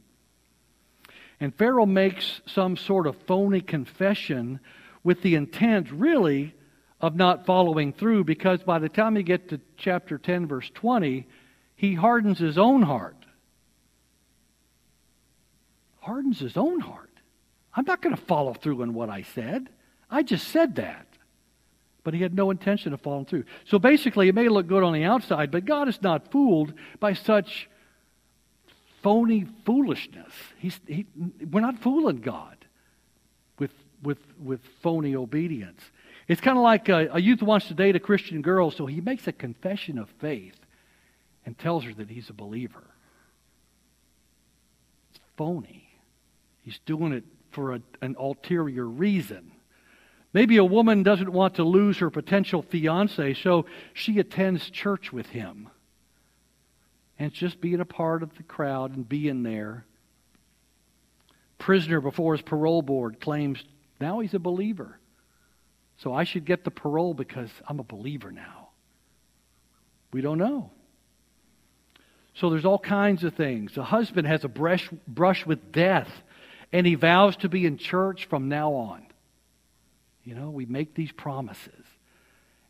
And 1.40 1.54
Pharaoh 1.54 1.86
makes 1.86 2.40
some 2.46 2.76
sort 2.76 3.06
of 3.06 3.16
phony 3.26 3.60
confession 3.60 4.60
with 5.04 5.22
the 5.22 5.36
intent, 5.36 5.90
really, 5.90 6.54
of 7.00 7.14
not 7.14 7.46
following 7.46 7.92
through 7.92 8.24
because 8.24 8.62
by 8.62 8.78
the 8.78 8.88
time 8.88 9.16
you 9.16 9.22
get 9.22 9.48
to 9.50 9.60
chapter 9.76 10.18
10, 10.18 10.46
verse 10.46 10.70
20, 10.74 11.26
he 11.76 11.94
hardens 11.94 12.38
his 12.38 12.58
own 12.58 12.82
heart. 12.82 13.16
Hardens 16.00 16.40
his 16.40 16.56
own 16.56 16.80
heart. 16.80 17.10
I'm 17.74 17.84
not 17.84 18.02
going 18.02 18.16
to 18.16 18.22
follow 18.22 18.54
through 18.54 18.82
on 18.82 18.94
what 18.94 19.08
I 19.08 19.22
said. 19.22 19.68
I 20.10 20.24
just 20.24 20.48
said 20.48 20.76
that. 20.76 21.06
But 22.02 22.14
he 22.14 22.22
had 22.22 22.34
no 22.34 22.50
intention 22.50 22.92
of 22.92 23.00
following 23.00 23.26
through. 23.26 23.44
So 23.66 23.78
basically, 23.78 24.28
it 24.28 24.34
may 24.34 24.48
look 24.48 24.66
good 24.66 24.82
on 24.82 24.94
the 24.94 25.04
outside, 25.04 25.50
but 25.50 25.66
God 25.66 25.88
is 25.88 26.02
not 26.02 26.32
fooled 26.32 26.72
by 26.98 27.12
such 27.12 27.68
phony 29.02 29.46
foolishness. 29.64 30.32
He's, 30.58 30.78
he, 30.86 31.06
we're 31.50 31.60
not 31.60 31.78
fooling 31.78 32.20
God 32.20 32.56
with, 33.58 33.72
with, 34.02 34.18
with 34.42 34.60
phony 34.82 35.16
obedience. 35.16 35.80
It's 36.26 36.40
kind 36.40 36.58
of 36.58 36.62
like 36.62 36.88
a, 36.88 37.08
a 37.12 37.20
youth 37.20 37.42
wants 37.42 37.68
to 37.68 37.74
date 37.74 37.96
a 37.96 38.00
Christian 38.00 38.42
girl, 38.42 38.70
so 38.70 38.86
he 38.86 39.00
makes 39.00 39.26
a 39.26 39.32
confession 39.32 39.98
of 39.98 40.08
faith 40.20 40.56
and 41.46 41.58
tells 41.58 41.84
her 41.84 41.94
that 41.94 42.10
he's 42.10 42.28
a 42.28 42.34
believer. 42.34 42.84
It's 45.10 45.20
phony. 45.36 45.88
He's 46.62 46.78
doing 46.84 47.12
it 47.12 47.24
for 47.50 47.74
a, 47.74 47.80
an 48.02 48.16
ulterior 48.18 48.84
reason. 48.84 49.52
Maybe 50.34 50.58
a 50.58 50.64
woman 50.64 51.02
doesn't 51.02 51.32
want 51.32 51.54
to 51.54 51.64
lose 51.64 51.98
her 51.98 52.10
potential 52.10 52.60
fiance, 52.60 53.34
so 53.34 53.64
she 53.94 54.18
attends 54.18 54.68
church 54.68 55.10
with 55.10 55.28
him. 55.28 55.70
And 57.18 57.30
it's 57.30 57.38
just 57.38 57.60
being 57.60 57.80
a 57.80 57.84
part 57.84 58.22
of 58.22 58.36
the 58.36 58.42
crowd 58.42 58.94
and 58.94 59.08
being 59.08 59.42
there. 59.42 59.84
Prisoner 61.58 62.00
before 62.00 62.34
his 62.34 62.42
parole 62.42 62.82
board 62.82 63.20
claims 63.20 63.62
now 64.00 64.20
he's 64.20 64.34
a 64.34 64.38
believer. 64.38 64.98
So 65.98 66.14
I 66.14 66.24
should 66.24 66.44
get 66.44 66.64
the 66.64 66.70
parole 66.70 67.14
because 67.14 67.50
I'm 67.66 67.80
a 67.80 67.84
believer 67.84 68.30
now. 68.30 68.68
We 70.12 70.20
don't 70.20 70.38
know. 70.38 70.70
So 72.34 72.50
there's 72.50 72.64
all 72.64 72.78
kinds 72.78 73.24
of 73.24 73.34
things. 73.34 73.76
A 73.76 73.82
husband 73.82 74.28
has 74.28 74.44
a 74.44 74.48
brush, 74.48 74.88
brush 75.08 75.44
with 75.44 75.72
death, 75.72 76.08
and 76.72 76.86
he 76.86 76.94
vows 76.94 77.36
to 77.38 77.48
be 77.48 77.66
in 77.66 77.78
church 77.78 78.26
from 78.26 78.48
now 78.48 78.74
on. 78.74 79.04
You 80.22 80.36
know, 80.36 80.50
we 80.50 80.64
make 80.64 80.94
these 80.94 81.10
promises. 81.10 81.84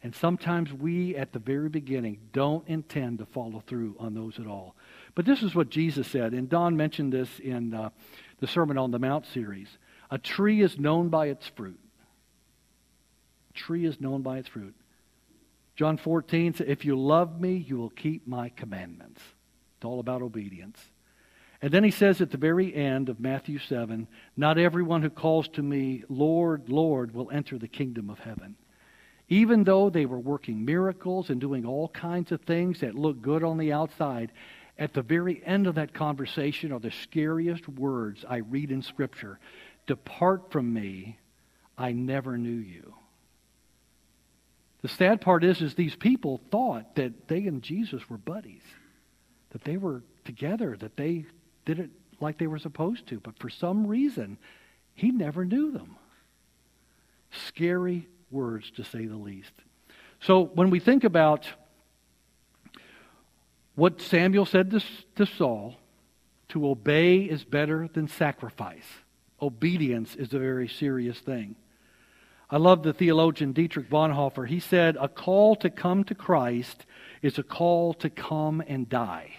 And 0.02 0.14
sometimes 0.14 0.72
we, 0.72 1.16
at 1.16 1.32
the 1.32 1.40
very 1.40 1.68
beginning, 1.68 2.18
don't 2.32 2.66
intend 2.68 3.18
to 3.18 3.26
follow 3.26 3.62
through 3.66 3.96
on 3.98 4.14
those 4.14 4.38
at 4.38 4.46
all. 4.46 4.76
But 5.14 5.24
this 5.24 5.42
is 5.42 5.54
what 5.54 5.70
Jesus 5.70 6.06
said, 6.06 6.32
and 6.32 6.48
Don 6.48 6.76
mentioned 6.76 7.12
this 7.12 7.40
in 7.40 7.74
uh, 7.74 7.90
the 8.38 8.46
Sermon 8.46 8.78
on 8.78 8.92
the 8.92 9.00
Mount 9.00 9.26
series. 9.26 9.68
A 10.10 10.18
tree 10.18 10.62
is 10.62 10.78
known 10.78 11.08
by 11.08 11.26
its 11.26 11.48
fruit 11.48 11.80
tree 13.58 13.84
is 13.84 14.00
known 14.00 14.22
by 14.22 14.38
its 14.38 14.48
fruit. 14.48 14.74
John 15.76 15.96
14 15.98 16.54
says, 16.54 16.66
If 16.68 16.84
you 16.84 16.98
love 16.98 17.40
me, 17.40 17.56
you 17.56 17.76
will 17.76 17.90
keep 17.90 18.26
my 18.26 18.48
commandments. 18.50 19.20
It's 19.76 19.84
all 19.84 20.00
about 20.00 20.22
obedience. 20.22 20.78
And 21.60 21.72
then 21.72 21.82
he 21.82 21.90
says 21.90 22.20
at 22.20 22.30
the 22.30 22.38
very 22.38 22.72
end 22.72 23.08
of 23.08 23.20
Matthew 23.20 23.58
7 23.58 24.06
Not 24.36 24.58
everyone 24.58 25.02
who 25.02 25.10
calls 25.10 25.48
to 25.48 25.62
me, 25.62 26.04
Lord, 26.08 26.68
Lord, 26.68 27.12
will 27.12 27.30
enter 27.30 27.58
the 27.58 27.68
kingdom 27.68 28.08
of 28.08 28.20
heaven. 28.20 28.56
Even 29.28 29.64
though 29.64 29.90
they 29.90 30.06
were 30.06 30.18
working 30.18 30.64
miracles 30.64 31.28
and 31.28 31.40
doing 31.40 31.66
all 31.66 31.88
kinds 31.88 32.32
of 32.32 32.40
things 32.42 32.80
that 32.80 32.94
look 32.94 33.20
good 33.20 33.44
on 33.44 33.58
the 33.58 33.72
outside, 33.72 34.32
at 34.78 34.94
the 34.94 35.02
very 35.02 35.42
end 35.44 35.66
of 35.66 35.74
that 35.74 35.92
conversation 35.92 36.72
are 36.72 36.80
the 36.80 36.90
scariest 36.90 37.68
words 37.68 38.24
I 38.28 38.38
read 38.38 38.70
in 38.70 38.82
Scripture 38.82 39.38
Depart 39.86 40.52
from 40.52 40.72
me, 40.72 41.18
I 41.76 41.92
never 41.92 42.36
knew 42.36 42.50
you. 42.50 42.94
The 44.82 44.88
sad 44.88 45.20
part 45.20 45.44
is, 45.44 45.60
is 45.60 45.74
these 45.74 45.96
people 45.96 46.40
thought 46.50 46.94
that 46.96 47.26
they 47.26 47.46
and 47.46 47.62
Jesus 47.62 48.08
were 48.08 48.18
buddies, 48.18 48.62
that 49.50 49.64
they 49.64 49.76
were 49.76 50.02
together, 50.24 50.76
that 50.78 50.96
they 50.96 51.24
did 51.64 51.80
it 51.80 51.90
like 52.20 52.38
they 52.38 52.46
were 52.46 52.58
supposed 52.58 53.06
to. 53.08 53.18
But 53.18 53.38
for 53.38 53.48
some 53.48 53.86
reason, 53.86 54.38
he 54.94 55.10
never 55.10 55.44
knew 55.44 55.72
them. 55.72 55.96
Scary 57.30 58.08
words, 58.30 58.70
to 58.72 58.84
say 58.84 59.06
the 59.06 59.16
least. 59.16 59.52
So 60.20 60.44
when 60.44 60.70
we 60.70 60.80
think 60.80 61.04
about 61.04 61.46
what 63.74 64.00
Samuel 64.00 64.44
said 64.44 64.70
to, 64.72 64.82
to 65.16 65.26
Saul, 65.26 65.76
to 66.48 66.68
obey 66.68 67.18
is 67.18 67.44
better 67.44 67.88
than 67.92 68.08
sacrifice. 68.08 68.86
Obedience 69.40 70.16
is 70.16 70.32
a 70.32 70.38
very 70.38 70.68
serious 70.68 71.18
thing. 71.18 71.54
I 72.50 72.56
love 72.56 72.82
the 72.82 72.94
theologian 72.94 73.52
Dietrich 73.52 73.90
Bonhoeffer. 73.90 74.48
He 74.48 74.58
said, 74.58 74.96
A 74.98 75.08
call 75.08 75.54
to 75.56 75.68
come 75.68 76.02
to 76.04 76.14
Christ 76.14 76.86
is 77.20 77.38
a 77.38 77.42
call 77.42 77.92
to 77.94 78.08
come 78.08 78.62
and 78.66 78.88
die. 78.88 79.32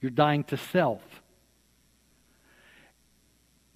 You're 0.00 0.10
dying 0.10 0.44
to 0.44 0.56
self. 0.56 1.02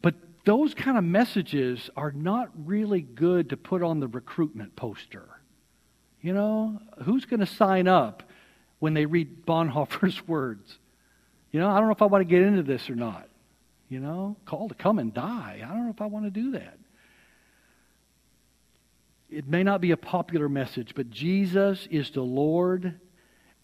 But 0.01 0.15
those 0.47 0.73
kind 0.73 0.97
of 0.97 1.05
messages 1.05 1.91
are 1.95 2.13
not 2.13 2.49
really 2.65 3.03
good 3.03 3.51
to 3.51 3.59
put 3.59 3.83
on 3.83 4.01
the 4.01 4.09
recruitment 4.09 4.75
poster. 4.75 5.29
You 6.23 6.33
know, 6.33 6.81
who's 7.05 7.27
going 7.27 7.41
to 7.41 7.47
sign 7.47 7.87
up 7.87 8.23
when 8.79 8.95
they 8.95 9.05
read 9.05 9.45
Bonhoeffer's 9.45 10.27
words? 10.29 10.79
You 11.53 11.61
know, 11.61 11.69
I 11.69 11.79
don't 11.79 11.89
know 11.89 11.93
if 11.93 12.01
I 12.01 12.07
want 12.07 12.23
to 12.23 12.25
get 12.25 12.41
into 12.41 12.63
this 12.63 12.89
or 12.89 12.95
not. 12.95 13.29
You 13.91 14.01
know, 14.01 14.37
call 14.47 14.69
to 14.69 14.75
come 14.75 14.99
and 14.99 15.13
die. 15.13 15.61
I 15.63 15.69
don't 15.69 15.85
know 15.85 15.91
if 15.91 16.01
I 16.01 16.07
want 16.07 16.25
to 16.25 16.31
do 16.31 16.53
that 16.53 16.79
it 19.31 19.47
may 19.49 19.63
not 19.63 19.81
be 19.81 19.91
a 19.91 19.97
popular 19.97 20.49
message, 20.49 20.95
but 20.95 21.11
Jesus 21.11 21.87
is 21.91 22.11
the 22.11 22.23
Lord 22.23 23.01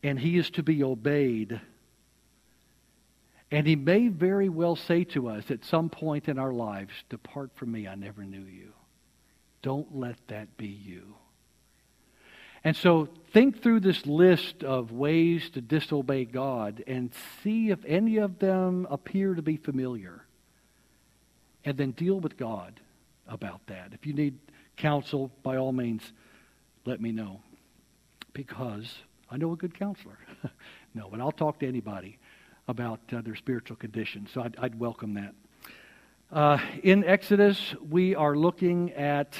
and 0.03 0.18
he 0.18 0.37
is 0.37 0.51
to 0.51 0.62
be 0.62 0.83
obeyed. 0.83 1.61
And 3.53 3.67
he 3.67 3.77
may 3.77 4.09
very 4.09 4.49
well 4.49 4.77
say 4.77 5.05
to 5.05 5.29
us 5.29 5.51
at 5.51 5.62
some 5.62 5.91
point 5.91 6.27
in 6.27 6.38
our 6.38 6.55
lives, 6.55 6.93
Depart 7.11 7.51
from 7.55 7.71
me, 7.71 7.87
I 7.87 7.95
never 7.95 8.25
knew 8.25 8.45
you. 8.45 8.73
Don't 9.61 9.95
let 9.95 10.17
that 10.29 10.57
be 10.57 10.69
you. 10.69 11.15
And 12.65 12.75
so 12.75 13.11
think 13.35 13.62
through 13.62 13.81
this 13.81 14.07
list 14.07 14.65
of 14.65 14.91
ways 14.91 15.51
to 15.51 15.61
disobey 15.61 16.25
God 16.25 16.83
and 16.87 17.12
see 17.43 17.69
if 17.69 17.85
any 17.85 18.17
of 18.17 18.38
them 18.38 18.87
appear 18.88 19.35
to 19.35 19.43
be 19.43 19.59
familiar. 19.59 20.25
And 21.62 21.77
then 21.77 21.91
deal 21.91 22.19
with 22.19 22.38
God 22.38 22.81
about 23.29 23.61
that. 23.67 23.91
If 23.93 24.07
you 24.07 24.15
need 24.15 24.38
counsel, 24.79 25.31
by 25.43 25.59
all 25.59 25.73
means, 25.73 26.11
let 26.87 27.03
me 27.03 27.12
know. 27.12 27.43
Because 28.33 28.95
I 29.31 29.37
know 29.37 29.53
a 29.53 29.57
good 29.57 29.79
counselor. 29.79 30.17
no, 30.95 31.09
but 31.11 31.21
I'll 31.21 31.33
talk 31.33 31.59
to 31.59 31.69
anybody 31.69 32.19
about 32.68 33.01
uh, 33.12 33.20
their 33.22 33.35
spiritual 33.35 33.77
condition. 33.77 34.29
So 34.33 34.42
I'd, 34.42 34.57
I'd 34.59 34.79
welcome 34.79 35.14
that. 35.14 35.35
Uh, 36.31 36.59
in 36.83 37.05
Exodus, 37.05 37.75
we 37.90 38.14
are 38.14 38.35
looking 38.35 38.92
at 38.92 39.37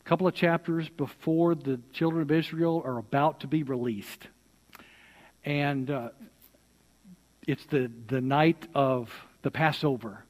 a 0.00 0.04
couple 0.04 0.26
of 0.26 0.34
chapters 0.34 0.88
before 0.88 1.54
the 1.54 1.80
children 1.92 2.22
of 2.22 2.30
Israel 2.30 2.82
are 2.84 2.98
about 2.98 3.40
to 3.40 3.46
be 3.46 3.62
released. 3.62 4.26
And 5.44 5.90
uh, 5.90 6.08
it's 7.46 7.64
the, 7.66 7.90
the 8.08 8.20
night 8.20 8.66
of 8.74 9.10
the 9.42 9.50
Passover. 9.50 10.24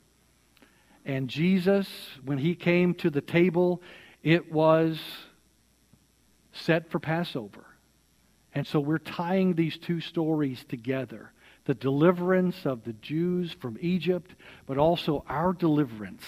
And 1.04 1.28
Jesus, 1.28 1.88
when 2.24 2.38
he 2.38 2.54
came 2.54 2.94
to 2.94 3.10
the 3.10 3.20
table, 3.20 3.82
it 4.22 4.52
was 4.52 5.00
set 6.52 6.90
for 6.90 6.98
Passover. 7.00 7.64
And 8.54 8.66
so 8.66 8.78
we're 8.78 8.98
tying 8.98 9.54
these 9.54 9.78
two 9.78 10.00
stories 10.00 10.64
together 10.68 11.32
the 11.68 11.74
deliverance 11.74 12.64
of 12.64 12.82
the 12.84 12.94
Jews 12.94 13.52
from 13.52 13.76
Egypt, 13.82 14.34
but 14.64 14.78
also 14.78 15.22
our 15.28 15.52
deliverance 15.52 16.24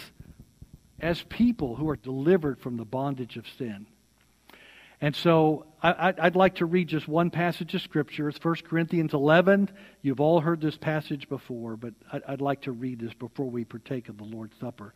as 1.00 1.22
people 1.22 1.76
who 1.76 1.88
are 1.88 1.96
delivered 1.96 2.61
from 2.61 2.76
the 2.76 2.85
bondage 2.85 3.38
of 3.38 3.46
sin. 3.57 3.87
And 5.00 5.16
so 5.16 5.64
I, 5.83 6.12
would 6.22 6.37
like 6.37 6.57
to 6.57 6.66
read 6.66 6.88
just 6.88 7.09
one 7.09 7.31
passage 7.31 7.74
of 7.74 7.81
Scripture. 7.81 8.29
It's 8.29 8.44
1 8.44 8.57
Corinthians 8.68 9.14
11. 9.14 9.70
You've 10.03 10.20
all 10.20 10.42
heard 10.42 10.61
this 10.61 10.76
passage 10.76 11.26
before, 11.26 11.79
but 11.79 11.94
I'd 12.29 12.42
like 12.42 12.61
to 12.62 12.72
read 12.72 13.00
this 13.00 13.14
before 13.14 13.48
we 13.48 13.64
partake 13.64 14.11
of 14.11 14.18
the 14.18 14.24
Lord's 14.24 14.59
Supper. 14.61 14.92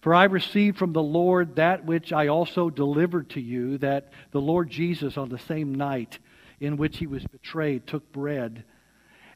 For 0.00 0.14
I 0.14 0.24
received 0.24 0.78
from 0.78 0.94
the 0.94 1.02
Lord 1.02 1.56
that 1.56 1.84
which 1.84 2.10
I 2.10 2.28
also 2.28 2.70
delivered 2.70 3.28
to 3.30 3.40
you, 3.42 3.76
that 3.78 4.14
the 4.30 4.40
Lord 4.40 4.70
Jesus, 4.70 5.18
on 5.18 5.28
the 5.28 5.38
same 5.40 5.74
night 5.74 6.20
in 6.58 6.78
which 6.78 6.96
he 6.96 7.06
was 7.06 7.26
betrayed, 7.26 7.86
took 7.86 8.10
bread. 8.10 8.64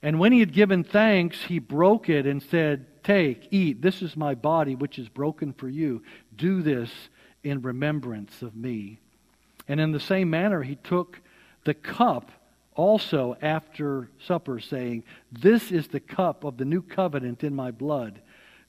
And 0.02 0.18
when 0.18 0.32
he 0.32 0.40
had 0.40 0.52
given 0.52 0.84
thanks, 0.84 1.42
he 1.44 1.58
broke 1.58 2.08
it 2.08 2.26
and 2.26 2.42
said, 2.42 2.87
Take, 3.02 3.48
eat, 3.50 3.82
this 3.82 4.02
is 4.02 4.16
my 4.16 4.34
body, 4.34 4.74
which 4.74 4.98
is 4.98 5.08
broken 5.08 5.52
for 5.52 5.68
you. 5.68 6.02
Do 6.37 6.62
this 6.62 6.90
in 7.42 7.62
remembrance 7.62 8.42
of 8.42 8.54
me. 8.54 9.00
And 9.66 9.80
in 9.80 9.92
the 9.92 10.00
same 10.00 10.30
manner, 10.30 10.62
he 10.62 10.76
took 10.76 11.20
the 11.64 11.74
cup 11.74 12.30
also 12.74 13.37
after 13.42 14.08
supper, 14.24 14.61
saying, 14.61 15.02
This 15.32 15.72
is 15.72 15.88
the 15.88 16.00
cup 16.00 16.44
of 16.44 16.56
the 16.56 16.64
new 16.64 16.80
covenant 16.80 17.42
in 17.42 17.54
my 17.54 17.70
blood. 17.70 18.20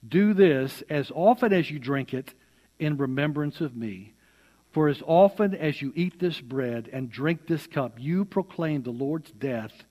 Do 0.08 0.34
this 0.34 0.84
as 0.90 1.12
often 1.14 1.54
as 1.54 1.70
you 1.70 1.78
drink 1.78 2.14
it 2.14 2.34
in 2.80 2.98
remembrance 2.98 3.62
of 3.62 3.76
me. 3.76 4.14
For 4.72 4.88
as 4.88 5.02
often 5.06 5.56
as 5.56 5.82
you 5.82 5.92
eat 5.96 6.20
this 6.20 6.40
bread 6.42 6.90
and 6.92 7.12
drink 7.12 7.48
this 7.48 7.68
cup, 7.68 7.98
you 8.00 8.26
proclaim 8.26 8.84
the 8.84 8.92
Lord's 8.92 9.32
death 9.32 9.84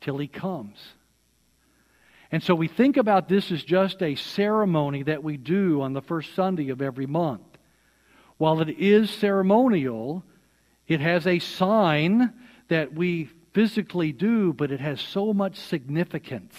till 0.00 0.18
he 0.18 0.28
comes. 0.28 0.78
And 2.32 2.42
so 2.42 2.54
we 2.54 2.68
think 2.68 2.96
about 2.96 3.28
this 3.28 3.50
as 3.50 3.62
just 3.64 4.02
a 4.02 4.14
ceremony 4.14 5.02
that 5.04 5.24
we 5.24 5.36
do 5.36 5.82
on 5.82 5.92
the 5.92 6.02
first 6.02 6.34
Sunday 6.34 6.70
of 6.70 6.80
every 6.80 7.06
month. 7.06 7.42
While 8.38 8.60
it 8.60 8.70
is 8.70 9.10
ceremonial, 9.10 10.24
it 10.86 11.00
has 11.00 11.26
a 11.26 11.40
sign 11.40 12.32
that 12.68 12.94
we 12.94 13.28
physically 13.52 14.12
do, 14.12 14.52
but 14.52 14.70
it 14.70 14.80
has 14.80 15.00
so 15.00 15.34
much 15.34 15.56
significance. 15.56 16.54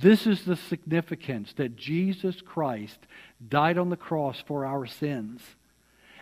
This 0.00 0.26
is 0.26 0.44
the 0.44 0.56
significance 0.56 1.52
that 1.54 1.76
Jesus 1.76 2.40
Christ 2.40 2.98
died 3.46 3.78
on 3.78 3.90
the 3.90 3.96
cross 3.96 4.42
for 4.46 4.66
our 4.66 4.86
sins. 4.86 5.42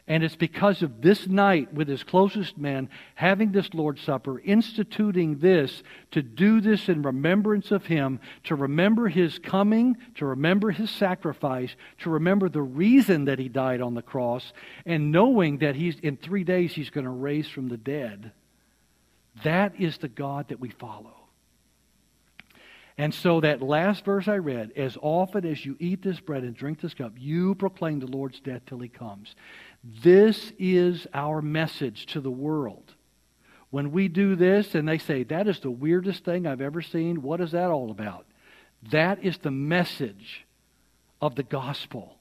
And 0.09 0.25
it's 0.25 0.37
because 0.37 0.83
of 0.83 1.03
this 1.03 1.27
night 1.27 1.73
with 1.75 1.87
his 1.87 2.03
closest 2.03 2.57
men 2.57 2.88
having 3.14 3.53
this 3.53 3.75
Lord's 3.75 4.01
Supper, 4.01 4.40
instituting 4.40 5.38
this 5.38 5.83
to 6.12 6.23
do 6.23 6.62
this 6.62 6.88
in 6.88 7.03
remembrance 7.03 7.71
of 7.71 7.85
him, 7.85 8.18
to 8.44 8.55
remember 8.55 9.09
his 9.09 9.38
coming, 9.38 9.99
to 10.14 10.25
remember 10.25 10.71
his 10.71 10.90
sacrifice, 10.90 11.77
to 11.99 12.09
remember 12.09 12.49
the 12.49 12.62
reason 12.62 13.27
that 13.27 13.38
he 13.38 13.51
died 13.51 13.83
on 13.83 13.92
the 13.92 14.01
cross, 14.01 14.55
and 14.87 15.12
knowing 15.12 15.59
that 15.59 15.77
he's 15.77 15.99
in 16.01 16.16
three 16.16 16.42
days 16.42 16.73
he's 16.73 16.90
going 16.90 17.05
to 17.05 17.11
raise 17.11 17.49
from 17.49 17.68
the 17.68 17.77
dead. 17.77 18.33
That 19.44 19.79
is 19.79 19.99
the 19.99 20.09
God 20.09 20.49
that 20.49 20.59
we 20.59 20.71
follow. 20.71 21.18
And 23.01 23.14
so 23.14 23.40
that 23.42 23.62
last 23.62 24.05
verse 24.05 24.27
I 24.27 24.38
read, 24.38 24.73
as 24.75 24.99
often 25.01 25.47
as 25.47 25.64
you 25.64 25.77
eat 25.79 26.03
this 26.03 26.18
bread 26.18 26.42
and 26.42 26.57
drink 26.57 26.81
this 26.81 26.94
cup, 26.94 27.12
you 27.16 27.55
proclaim 27.55 28.01
the 28.01 28.09
Lord's 28.09 28.40
death 28.40 28.62
till 28.66 28.81
he 28.81 28.88
comes. 28.88 29.37
This 29.85 30.53
is 30.59 31.07
our 31.14 31.41
message 31.41 32.07
to 32.07 32.21
the 32.21 32.31
world. 32.31 32.95
When 33.71 33.93
we 33.93 34.09
do 34.09 34.35
this 34.35 34.75
and 34.75 34.88
they 34.88 34.99
say, 34.99 35.25
that 35.25 35.47
is 35.47 35.61
the 35.61 35.71
weirdest 35.71 36.25
thing 36.25 36.47
I've 36.47 36.61
ever 36.61 36.83
seen, 36.83 37.23
what 37.23 37.41
is 37.41 37.53
that 37.53 37.71
all 37.71 37.91
about? 37.91 38.27
That 38.91 39.23
is 39.25 39.38
the 39.38 39.51
message 39.51 40.47
of 41.21 41.35
the 41.35 41.43
gospel. 41.43 42.17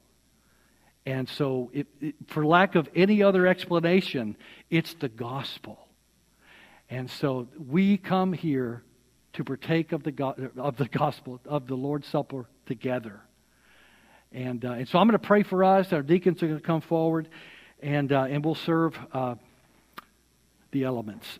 And 1.05 1.29
so, 1.29 1.71
it, 1.73 1.87
it, 2.01 2.15
for 2.27 2.45
lack 2.45 2.75
of 2.75 2.89
any 2.93 3.23
other 3.23 3.47
explanation, 3.47 4.35
it's 4.69 4.93
the 4.95 5.07
gospel. 5.07 5.87
And 6.89 7.09
so 7.09 7.47
we 7.57 7.97
come 7.97 8.33
here 8.33 8.83
to 9.33 9.43
partake 9.43 9.91
of 9.91 10.03
the, 10.03 10.51
of 10.57 10.77
the 10.77 10.87
gospel, 10.87 11.39
of 11.45 11.67
the 11.67 11.75
Lord's 11.75 12.07
Supper 12.07 12.49
together. 12.65 13.21
And, 14.31 14.63
uh, 14.65 14.71
and 14.71 14.87
so 14.87 14.99
I'm 14.99 15.07
going 15.07 15.19
to 15.19 15.25
pray 15.25 15.43
for 15.43 15.63
us. 15.63 15.93
Our 15.93 16.01
deacons 16.01 16.43
are 16.43 16.47
going 16.47 16.59
to 16.59 16.65
come 16.65 16.81
forward, 16.81 17.29
and, 17.81 18.11
uh, 18.11 18.23
and 18.23 18.43
we'll 18.43 18.55
serve 18.55 18.97
uh, 19.13 19.35
the 20.71 20.83
elements. 20.83 21.39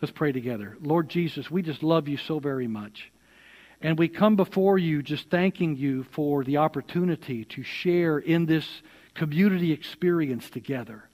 Let's 0.00 0.12
pray 0.12 0.32
together. 0.32 0.76
Lord 0.80 1.08
Jesus, 1.08 1.50
we 1.50 1.62
just 1.62 1.82
love 1.82 2.08
you 2.08 2.16
so 2.16 2.38
very 2.38 2.66
much. 2.66 3.10
And 3.82 3.98
we 3.98 4.08
come 4.08 4.36
before 4.36 4.78
you 4.78 5.02
just 5.02 5.30
thanking 5.30 5.76
you 5.76 6.04
for 6.04 6.44
the 6.44 6.58
opportunity 6.58 7.44
to 7.46 7.62
share 7.62 8.18
in 8.18 8.46
this 8.46 8.82
community 9.14 9.72
experience 9.72 10.50
together. 10.50 11.04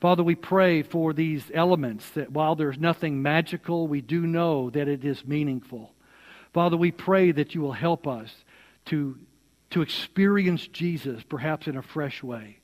Father, 0.00 0.22
we 0.22 0.34
pray 0.34 0.82
for 0.82 1.12
these 1.12 1.50
elements 1.54 2.08
that 2.10 2.30
while 2.30 2.56
there's 2.56 2.78
nothing 2.78 3.22
magical, 3.22 3.86
we 3.86 4.00
do 4.02 4.26
know 4.26 4.68
that 4.70 4.88
it 4.88 5.04
is 5.04 5.26
meaningful. 5.26 5.92
Father, 6.52 6.76
we 6.76 6.90
pray 6.90 7.32
that 7.32 7.54
you 7.54 7.62
will 7.62 7.72
help 7.72 8.06
us 8.06 8.30
to, 8.86 9.18
to 9.74 9.82
experience 9.82 10.68
Jesus 10.68 11.24
perhaps 11.28 11.66
in 11.66 11.76
a 11.76 11.82
fresh 11.82 12.22
way. 12.22 12.60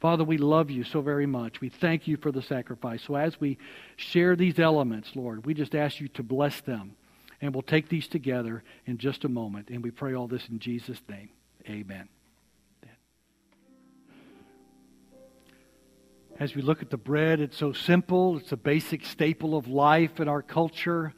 Father, 0.00 0.24
we 0.24 0.36
love 0.36 0.68
you 0.68 0.82
so 0.82 1.00
very 1.00 1.24
much. 1.26 1.60
We 1.60 1.68
thank 1.68 2.08
you 2.08 2.16
for 2.16 2.32
the 2.32 2.42
sacrifice. 2.42 3.04
So 3.04 3.14
as 3.14 3.40
we 3.40 3.56
share 3.94 4.34
these 4.34 4.58
elements, 4.58 5.12
Lord, 5.14 5.46
we 5.46 5.54
just 5.54 5.76
ask 5.76 6.00
you 6.00 6.08
to 6.08 6.24
bless 6.24 6.60
them. 6.62 6.96
And 7.40 7.54
we'll 7.54 7.62
take 7.62 7.88
these 7.88 8.08
together 8.08 8.64
in 8.84 8.98
just 8.98 9.24
a 9.24 9.28
moment. 9.28 9.68
And 9.68 9.80
we 9.80 9.92
pray 9.92 10.14
all 10.14 10.26
this 10.26 10.48
in 10.48 10.58
Jesus' 10.58 11.00
name. 11.08 11.28
Amen. 11.68 12.08
as 16.40 16.56
we 16.56 16.62
look 16.62 16.82
at 16.82 16.90
the 16.90 16.96
bread, 16.96 17.38
it's 17.38 17.58
so 17.58 17.72
simple. 17.72 18.38
It's 18.38 18.50
a 18.50 18.56
basic 18.56 19.04
staple 19.04 19.56
of 19.56 19.68
life 19.68 20.18
in 20.18 20.26
our 20.26 20.42
culture, 20.42 21.14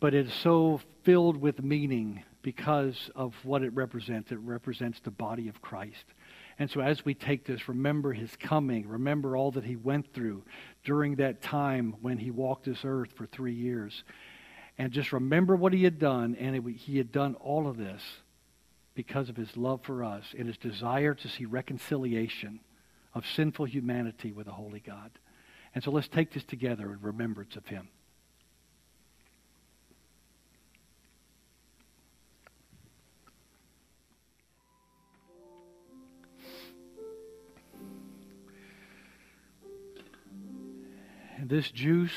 but 0.00 0.12
it's 0.12 0.34
so 0.34 0.80
filled 1.04 1.36
with 1.36 1.62
meaning 1.62 2.24
because 2.44 3.10
of 3.16 3.34
what 3.42 3.62
it 3.62 3.72
represents. 3.72 4.30
It 4.30 4.38
represents 4.38 5.00
the 5.00 5.10
body 5.10 5.48
of 5.48 5.62
Christ. 5.62 6.04
And 6.58 6.70
so 6.70 6.80
as 6.80 7.04
we 7.04 7.14
take 7.14 7.46
this, 7.46 7.68
remember 7.68 8.12
his 8.12 8.36
coming, 8.36 8.86
remember 8.86 9.36
all 9.36 9.50
that 9.52 9.64
he 9.64 9.74
went 9.74 10.12
through 10.12 10.44
during 10.84 11.16
that 11.16 11.42
time 11.42 11.96
when 12.02 12.18
he 12.18 12.30
walked 12.30 12.66
this 12.66 12.84
earth 12.84 13.10
for 13.16 13.26
three 13.26 13.54
years. 13.54 14.04
And 14.76 14.92
just 14.92 15.12
remember 15.12 15.56
what 15.56 15.72
he 15.72 15.84
had 15.84 15.98
done, 15.98 16.36
and 16.38 16.54
it, 16.54 16.76
he 16.76 16.98
had 16.98 17.10
done 17.10 17.34
all 17.36 17.66
of 17.66 17.78
this 17.78 18.02
because 18.94 19.28
of 19.28 19.36
his 19.36 19.56
love 19.56 19.80
for 19.82 20.04
us 20.04 20.24
and 20.38 20.46
his 20.46 20.58
desire 20.58 21.14
to 21.14 21.28
see 21.28 21.46
reconciliation 21.46 22.60
of 23.14 23.26
sinful 23.26 23.64
humanity 23.64 24.32
with 24.32 24.48
a 24.48 24.52
holy 24.52 24.80
God. 24.80 25.10
And 25.74 25.82
so 25.82 25.90
let's 25.90 26.08
take 26.08 26.32
this 26.32 26.44
together 26.44 26.92
in 26.92 27.00
remembrance 27.00 27.56
of 27.56 27.66
him. 27.66 27.88
This 41.48 41.70
juice 41.70 42.14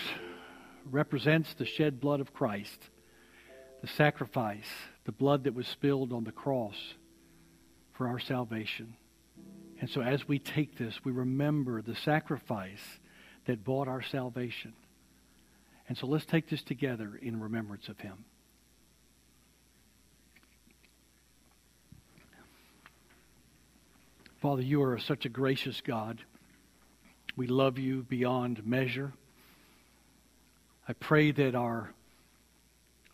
represents 0.90 1.54
the 1.54 1.66
shed 1.66 2.00
blood 2.00 2.20
of 2.20 2.34
Christ, 2.34 2.90
the 3.82 3.88
sacrifice, 3.88 4.68
the 5.06 5.12
blood 5.12 5.44
that 5.46 5.54
was 5.54 5.68
spilled 5.68 6.14
on 6.14 6.24
the 6.24 6.32
cross 6.32 6.96
for 7.94 8.08
our 8.08 8.20
salvation. 8.20 8.96
And 9.80 9.90
so 9.90 10.02
as 10.02 10.28
we 10.28 10.40
take 10.40 10.78
this, 10.78 11.04
we 11.04 11.12
remember 11.12 11.82
the 11.82 11.96
sacrifice 11.96 13.00
that 13.46 13.64
bought 13.64 13.88
our 13.88 14.02
salvation. 14.02 14.74
And 15.88 15.98
so 15.98 16.08
let's 16.08 16.26
take 16.26 16.50
this 16.50 16.64
together 16.64 17.20
in 17.22 17.40
remembrance 17.40 17.88
of 17.88 18.00
him. 18.00 18.26
Father, 24.42 24.62
you 24.62 24.84
are 24.84 25.00
such 25.00 25.26
a 25.26 25.30
gracious 25.30 25.82
God. 25.82 26.22
We 27.38 27.48
love 27.48 27.80
you 27.80 28.04
beyond 28.04 28.66
measure. 28.66 29.14
I 30.90 30.94
pray 30.94 31.32
that 31.32 31.56
our, 31.56 31.94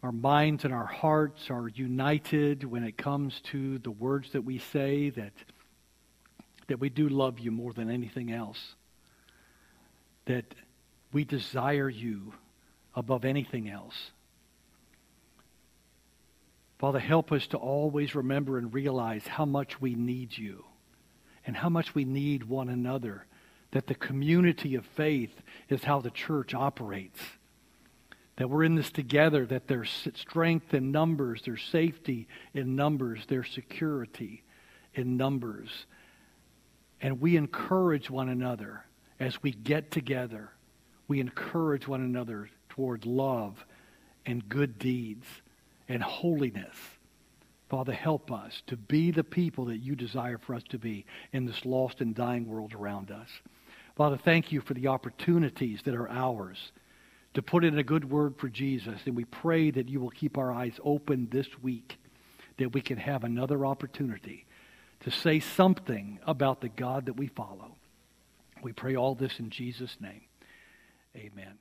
our 0.02 0.12
minds 0.12 0.66
and 0.66 0.74
our 0.74 0.86
hearts 0.86 1.52
are 1.52 1.68
united 1.68 2.64
when 2.64 2.84
it 2.84 2.98
comes 2.98 3.40
to 3.52 3.78
the 3.78 3.92
words 3.92 4.32
that 4.32 4.44
we 4.44 4.58
say, 4.58 5.12
that 5.12 5.34
that 6.68 6.80
we 6.80 6.90
do 6.90 7.10
love 7.10 7.40
you 7.40 7.52
more 7.52 7.74
than 7.74 7.90
anything 7.90 8.32
else, 8.32 8.76
that 10.26 10.46
we 11.12 11.24
desire 11.24 11.90
you 11.90 12.34
above 12.96 13.26
anything 13.26 13.70
else. 13.70 14.12
Father, 16.80 17.00
help 17.00 17.32
us 17.32 17.48
to 17.48 17.58
always 17.58 18.16
remember 18.16 18.58
and 18.58 18.74
realize 18.74 19.26
how 19.28 19.46
much 19.46 19.80
we 19.80 19.96
need 19.96 20.38
you 20.38 20.66
and 21.46 21.56
how 21.56 21.70
much 21.70 21.94
we 21.94 22.06
need 22.06 22.44
one 22.44 22.70
another, 22.70 23.26
that 23.74 23.86
the 23.86 23.96
community 23.96 24.74
of 24.74 24.86
faith 24.86 25.42
is 25.70 25.84
how 25.84 26.00
the 26.00 26.10
church 26.10 26.56
operates. 26.56 27.20
That 28.38 28.50
we're 28.50 28.64
in 28.64 28.74
this 28.74 28.90
together, 28.90 29.46
that 29.46 29.68
there's 29.68 30.08
strength 30.16 30.74
in 30.74 30.92
numbers, 30.92 31.44
there's 31.46 31.64
safety 31.64 32.28
in 32.56 32.76
numbers, 32.76 33.26
there's 33.28 33.52
security 33.52 34.44
in 34.96 35.18
numbers 35.18 35.86
and 37.04 37.20
we 37.20 37.36
encourage 37.36 38.10
one 38.10 38.30
another 38.30 38.86
as 39.20 39.44
we 39.44 39.52
get 39.52 39.92
together. 39.92 40.52
We 41.10 41.20
encourage 41.20 41.86
one 41.86 42.02
another 42.02 42.50
toward 42.70 43.06
love 43.06 43.64
and 44.26 44.48
good 44.48 44.80
deeds 44.80 45.28
and 45.90 46.02
holiness. 46.02 46.76
Father, 47.70 47.92
help 47.92 48.32
us 48.32 48.64
to 48.68 48.78
be 48.78 49.12
the 49.12 49.24
people 49.24 49.66
that 49.66 49.80
you 49.80 49.96
desire 49.96 50.38
for 50.38 50.56
us 50.56 50.64
to 50.70 50.80
be 50.80 51.06
in 51.34 51.46
this 51.46 51.66
lost 51.66 52.00
and 52.00 52.16
dying 52.16 52.48
world 52.48 52.74
around 52.74 53.12
us. 53.12 53.28
Father, 53.96 54.18
thank 54.18 54.52
you 54.52 54.62
for 54.62 54.74
the 54.74 54.88
opportunities 54.88 55.82
that 55.84 55.96
are 55.96 56.10
ours 56.10 56.72
to 57.34 57.42
put 57.42 57.64
in 57.64 57.78
a 57.78 57.84
good 57.84 58.10
word 58.10 58.36
for 58.38 58.50
Jesus. 58.50 59.00
And 59.06 59.16
we 59.16 59.26
pray 59.26 59.72
that 59.72 59.90
you 59.90 60.00
will 60.00 60.10
keep 60.10 60.38
our 60.38 60.52
eyes 60.52 60.80
open 60.84 61.28
this 61.32 61.48
week, 61.62 61.98
that 62.58 62.74
we 62.74 62.82
can 62.82 62.98
have 62.98 63.24
another 63.24 63.66
opportunity 63.66 64.46
to 65.02 65.12
say 65.12 65.40
something 65.40 66.20
about 66.26 66.62
the 66.62 66.70
God 66.70 67.06
that 67.06 67.18
we 67.18 67.28
follow. 67.28 67.76
We 68.64 68.72
pray 68.72 68.96
all 68.96 69.16
this 69.16 69.40
in 69.40 69.50
Jesus' 69.50 69.98
name. 70.00 70.22
Amen. 71.16 71.58